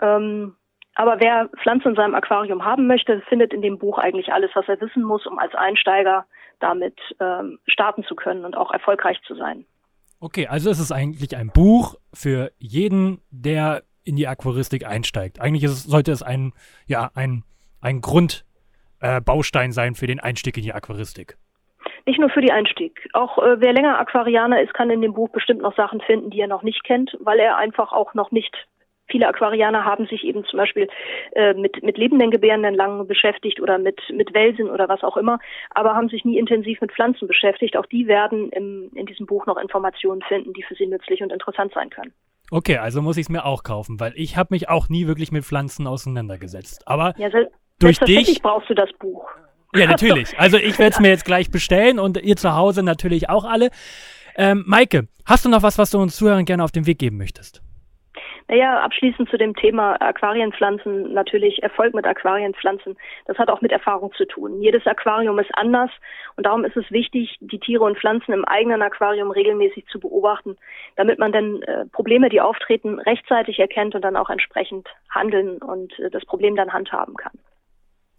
Ähm, 0.01 0.57
aber 0.95 1.21
wer 1.21 1.49
Pflanzen 1.63 1.91
in 1.91 1.95
seinem 1.95 2.15
Aquarium 2.15 2.65
haben 2.65 2.87
möchte, 2.87 3.23
findet 3.29 3.53
in 3.53 3.63
dem 3.63 3.79
Buch 3.79 3.99
eigentlich 3.99 4.33
alles, 4.33 4.51
was 4.55 4.69
er 4.69 4.81
wissen 4.81 5.05
muss, 5.05 5.27
um 5.27 5.39
als 5.39 5.55
Einsteiger 5.55 6.27
damit 6.59 6.99
ähm, 7.21 7.61
starten 7.67 8.03
zu 8.03 8.17
können 8.17 8.45
und 8.45 8.57
auch 8.57 8.73
erfolgreich 8.73 9.21
zu 9.27 9.37
sein. 9.37 9.65
Okay, 10.21 10.49
also 10.49 10.71
es 10.71 10.81
ist 10.81 10.91
eigentlich 10.91 11.37
ein 11.37 11.51
Buch 11.55 11.95
für 12.13 12.51
jeden, 12.59 13.21
der 13.31 13.85
in 14.03 14.17
die 14.17 14.27
Aquaristik 14.27 14.85
einsteigt. 14.85 15.41
Eigentlich 15.41 15.63
es, 15.63 15.85
sollte 15.85 16.11
es 16.11 16.23
ein, 16.23 16.53
ja, 16.87 17.11
ein, 17.15 17.45
ein 17.81 18.01
Grundbaustein 18.01 19.71
äh, 19.71 19.73
sein 19.73 19.95
für 19.95 20.09
den 20.09 20.19
Einstieg 20.19 20.57
in 20.57 20.65
die 20.65 20.73
Aquaristik. 20.73 21.37
Nicht 22.07 22.19
nur 22.19 22.31
für 22.31 22.41
den 22.41 22.51
Einstieg. 22.51 23.09
Auch 23.13 23.39
äh, 23.39 23.61
wer 23.61 23.73
länger 23.73 24.01
Aquarianer 24.01 24.61
ist, 24.63 24.75
kann 24.75 24.91
in 24.91 25.03
dem 25.03 25.13
Buch 25.13 25.29
bestimmt 25.29 25.61
noch 25.61 25.77
Sachen 25.77 26.01
finden, 26.01 26.31
die 26.31 26.41
er 26.41 26.49
noch 26.49 26.65
nicht 26.65 26.83
kennt, 26.83 27.17
weil 27.21 27.39
er 27.39 27.57
einfach 27.57 27.93
auch 27.93 28.15
noch 28.15 28.33
nicht 28.33 28.67
Viele 29.09 29.27
Aquarianer 29.29 29.85
haben 29.85 30.07
sich 30.07 30.25
eben 30.25 30.45
zum 30.45 30.59
Beispiel 30.59 30.89
äh, 31.33 31.55
mit, 31.55 31.83
mit 31.83 31.97
lebenden 31.97 32.31
Gebärenden 32.31 32.75
lang 32.75 33.07
beschäftigt 33.07 33.61
oder 33.61 33.79
mit, 33.79 34.01
mit 34.13 34.35
Welsen 34.35 34.71
oder 34.71 34.89
was 34.89 35.03
auch 35.03 35.17
immer, 35.17 35.39
aber 35.71 35.95
haben 35.95 36.09
sich 36.09 36.25
nie 36.25 36.39
intensiv 36.39 36.81
mit 36.81 36.93
Pflanzen 36.93 37.27
beschäftigt. 37.27 37.77
Auch 37.77 37.87
die 37.87 38.07
werden 38.07 38.51
im, 38.51 38.91
in 38.95 39.07
diesem 39.07 39.27
Buch 39.27 39.47
noch 39.47 39.57
Informationen 39.57 40.23
finden, 40.23 40.53
die 40.53 40.63
für 40.63 40.75
sie 40.75 40.87
nützlich 40.87 41.23
und 41.23 41.33
interessant 41.33 41.73
sein 41.75 41.91
können. 41.91 42.13
Okay, 42.51 42.79
also 42.79 43.03
muss 43.03 43.17
ich 43.17 43.27
es 43.27 43.29
mir 43.29 43.45
auch 43.45 43.63
kaufen, 43.63 44.01
weil 44.01 44.13
ich 44.15 44.37
habe 44.37 44.49
mich 44.53 44.69
auch 44.69 44.89
nie 44.89 45.07
wirklich 45.07 45.33
mit 45.33 45.45
Pflanzen 45.45 45.87
auseinandergesetzt. 45.87 46.87
Aber 46.87 47.15
ja, 47.19 47.29
durch 47.79 47.99
dich 47.99 48.41
brauchst 48.43 48.71
du 48.71 48.75
das 48.75 48.91
Buch. 48.99 49.29
Ja, 49.75 49.87
natürlich. 49.87 50.39
Also 50.39 50.57
ich 50.57 50.79
werde 50.79 50.93
es 50.95 51.01
mir 51.01 51.09
jetzt 51.09 51.25
gleich 51.25 51.51
bestellen 51.51 51.99
und 51.99 52.17
ihr 52.23 52.37
zu 52.37 52.55
Hause 52.55 52.83
natürlich 52.83 53.29
auch 53.29 53.45
alle. 53.45 53.71
Ähm, 54.37 54.65
Maike, 54.67 55.09
hast 55.27 55.45
du 55.45 55.49
noch 55.49 55.63
was, 55.63 55.79
was 55.79 55.91
du 55.91 55.99
uns 55.99 56.17
Zuhörern 56.17 56.45
gerne 56.45 56.65
auf 56.65 56.73
den 56.73 56.87
Weg 56.87 56.99
geben 56.99 57.19
möchtest? 57.19 57.63
Naja, 58.51 58.81
abschließend 58.81 59.29
zu 59.29 59.37
dem 59.37 59.55
Thema 59.55 60.01
Aquarienpflanzen, 60.01 61.13
natürlich 61.13 61.63
Erfolg 61.63 61.95
mit 61.95 62.07
Aquarienpflanzen, 62.07 62.97
das 63.27 63.37
hat 63.37 63.51
auch 63.51 63.61
mit 63.61 63.73
Erfahrung 63.73 64.11
zu 64.15 64.27
tun. 64.27 64.63
Jedes 64.63 64.87
Aquarium 64.87 65.39
ist 65.39 65.51
anders 65.53 65.91
und 66.37 66.47
darum 66.47 66.65
ist 66.65 66.75
es 66.75 66.91
wichtig, 66.91 67.37
die 67.41 67.61
Tiere 67.61 67.85
und 67.85 67.99
Pflanzen 67.99 68.33
im 68.33 68.47
eigenen 68.47 68.81
Aquarium 68.81 69.31
regelmäßig 69.31 69.87
zu 69.89 70.01
beobachten, 70.01 70.57
damit 70.97 71.19
man 71.19 71.31
dann 71.31 71.61
äh, 71.63 71.85
Probleme, 71.93 72.31
die 72.31 72.41
auftreten, 72.41 72.99
rechtzeitig 72.99 73.59
erkennt 73.59 73.95
und 73.95 74.03
dann 74.03 74.17
auch 74.17 74.31
entsprechend 74.31 74.89
handeln 75.11 75.59
und 75.59 75.99
äh, 75.99 76.09
das 76.09 76.25
Problem 76.25 76.57
dann 76.57 76.73
handhaben 76.73 77.17
kann. 77.17 77.33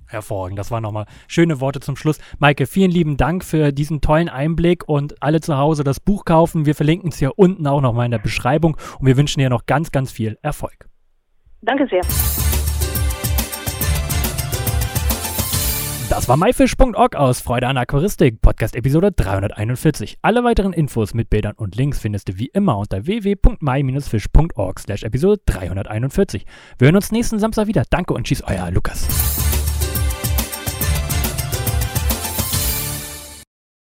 Hervorragend. 0.10 0.60
Das 0.60 0.72
waren 0.72 0.84
nochmal 0.84 1.06
schöne 1.28 1.62
Worte 1.62 1.80
zum 1.80 1.96
Schluss. 1.96 2.20
Maike, 2.40 2.66
vielen 2.66 2.92
lieben 2.92 3.16
Dank 3.18 3.44
für 3.44 3.72
diesen 3.72 4.02
tollen 4.02 4.30
Einblick 4.30 4.88
und 4.88 5.22
alle 5.22 5.40
zu 5.40 5.58
Hause 5.58 5.84
das 5.84 6.00
Buch 6.00 6.26
kaufen. 6.26 6.66
Wir 6.66 6.76
verlinken 6.76 7.10
es 7.10 7.20
hier 7.20 7.38
unten 7.38 7.66
auch 7.68 7.82
nochmal 7.82 8.06
in 8.06 8.12
der 8.12 8.20
Beschreibung 8.20 8.76
und 9.00 9.06
wir 9.06 9.18
wünschen 9.18 9.40
dir 9.40 9.50
noch 9.50 9.66
ganz, 9.66 9.92
ganz 9.92 10.12
viel 10.12 10.38
Erfolg. 10.42 10.90
Danke 11.62 11.88
sehr. 11.88 12.02
Das 16.10 16.28
war 16.28 16.38
myfish.org 16.38 17.16
aus 17.16 17.40
Freude 17.40 17.68
an 17.68 17.78
Aquaristik, 17.78 18.42
Podcast 18.42 18.76
Episode 18.76 19.12
341. 19.12 20.18
Alle 20.24 20.44
weiteren 20.44 20.74
Infos 20.74 21.14
mit 21.14 21.30
Bildern 21.30 21.54
und 21.56 21.76
Links 21.76 22.00
findest 22.00 22.30
du 22.30 22.40
wie 22.40 22.48
immer 22.48 22.80
unter 22.80 23.06
www.my-fish.org 23.06 24.80
slash 24.80 25.04
Episode 25.04 25.40
341. 25.46 26.46
Wir 26.80 26.88
hören 26.88 26.96
uns 26.96 27.12
nächsten 27.12 27.38
Samstag 27.38 27.68
wieder. 27.68 27.84
Danke 27.92 28.16
und 28.16 28.26
tschüss, 28.26 28.42
euer 28.42 28.72
Lukas. 28.72 29.59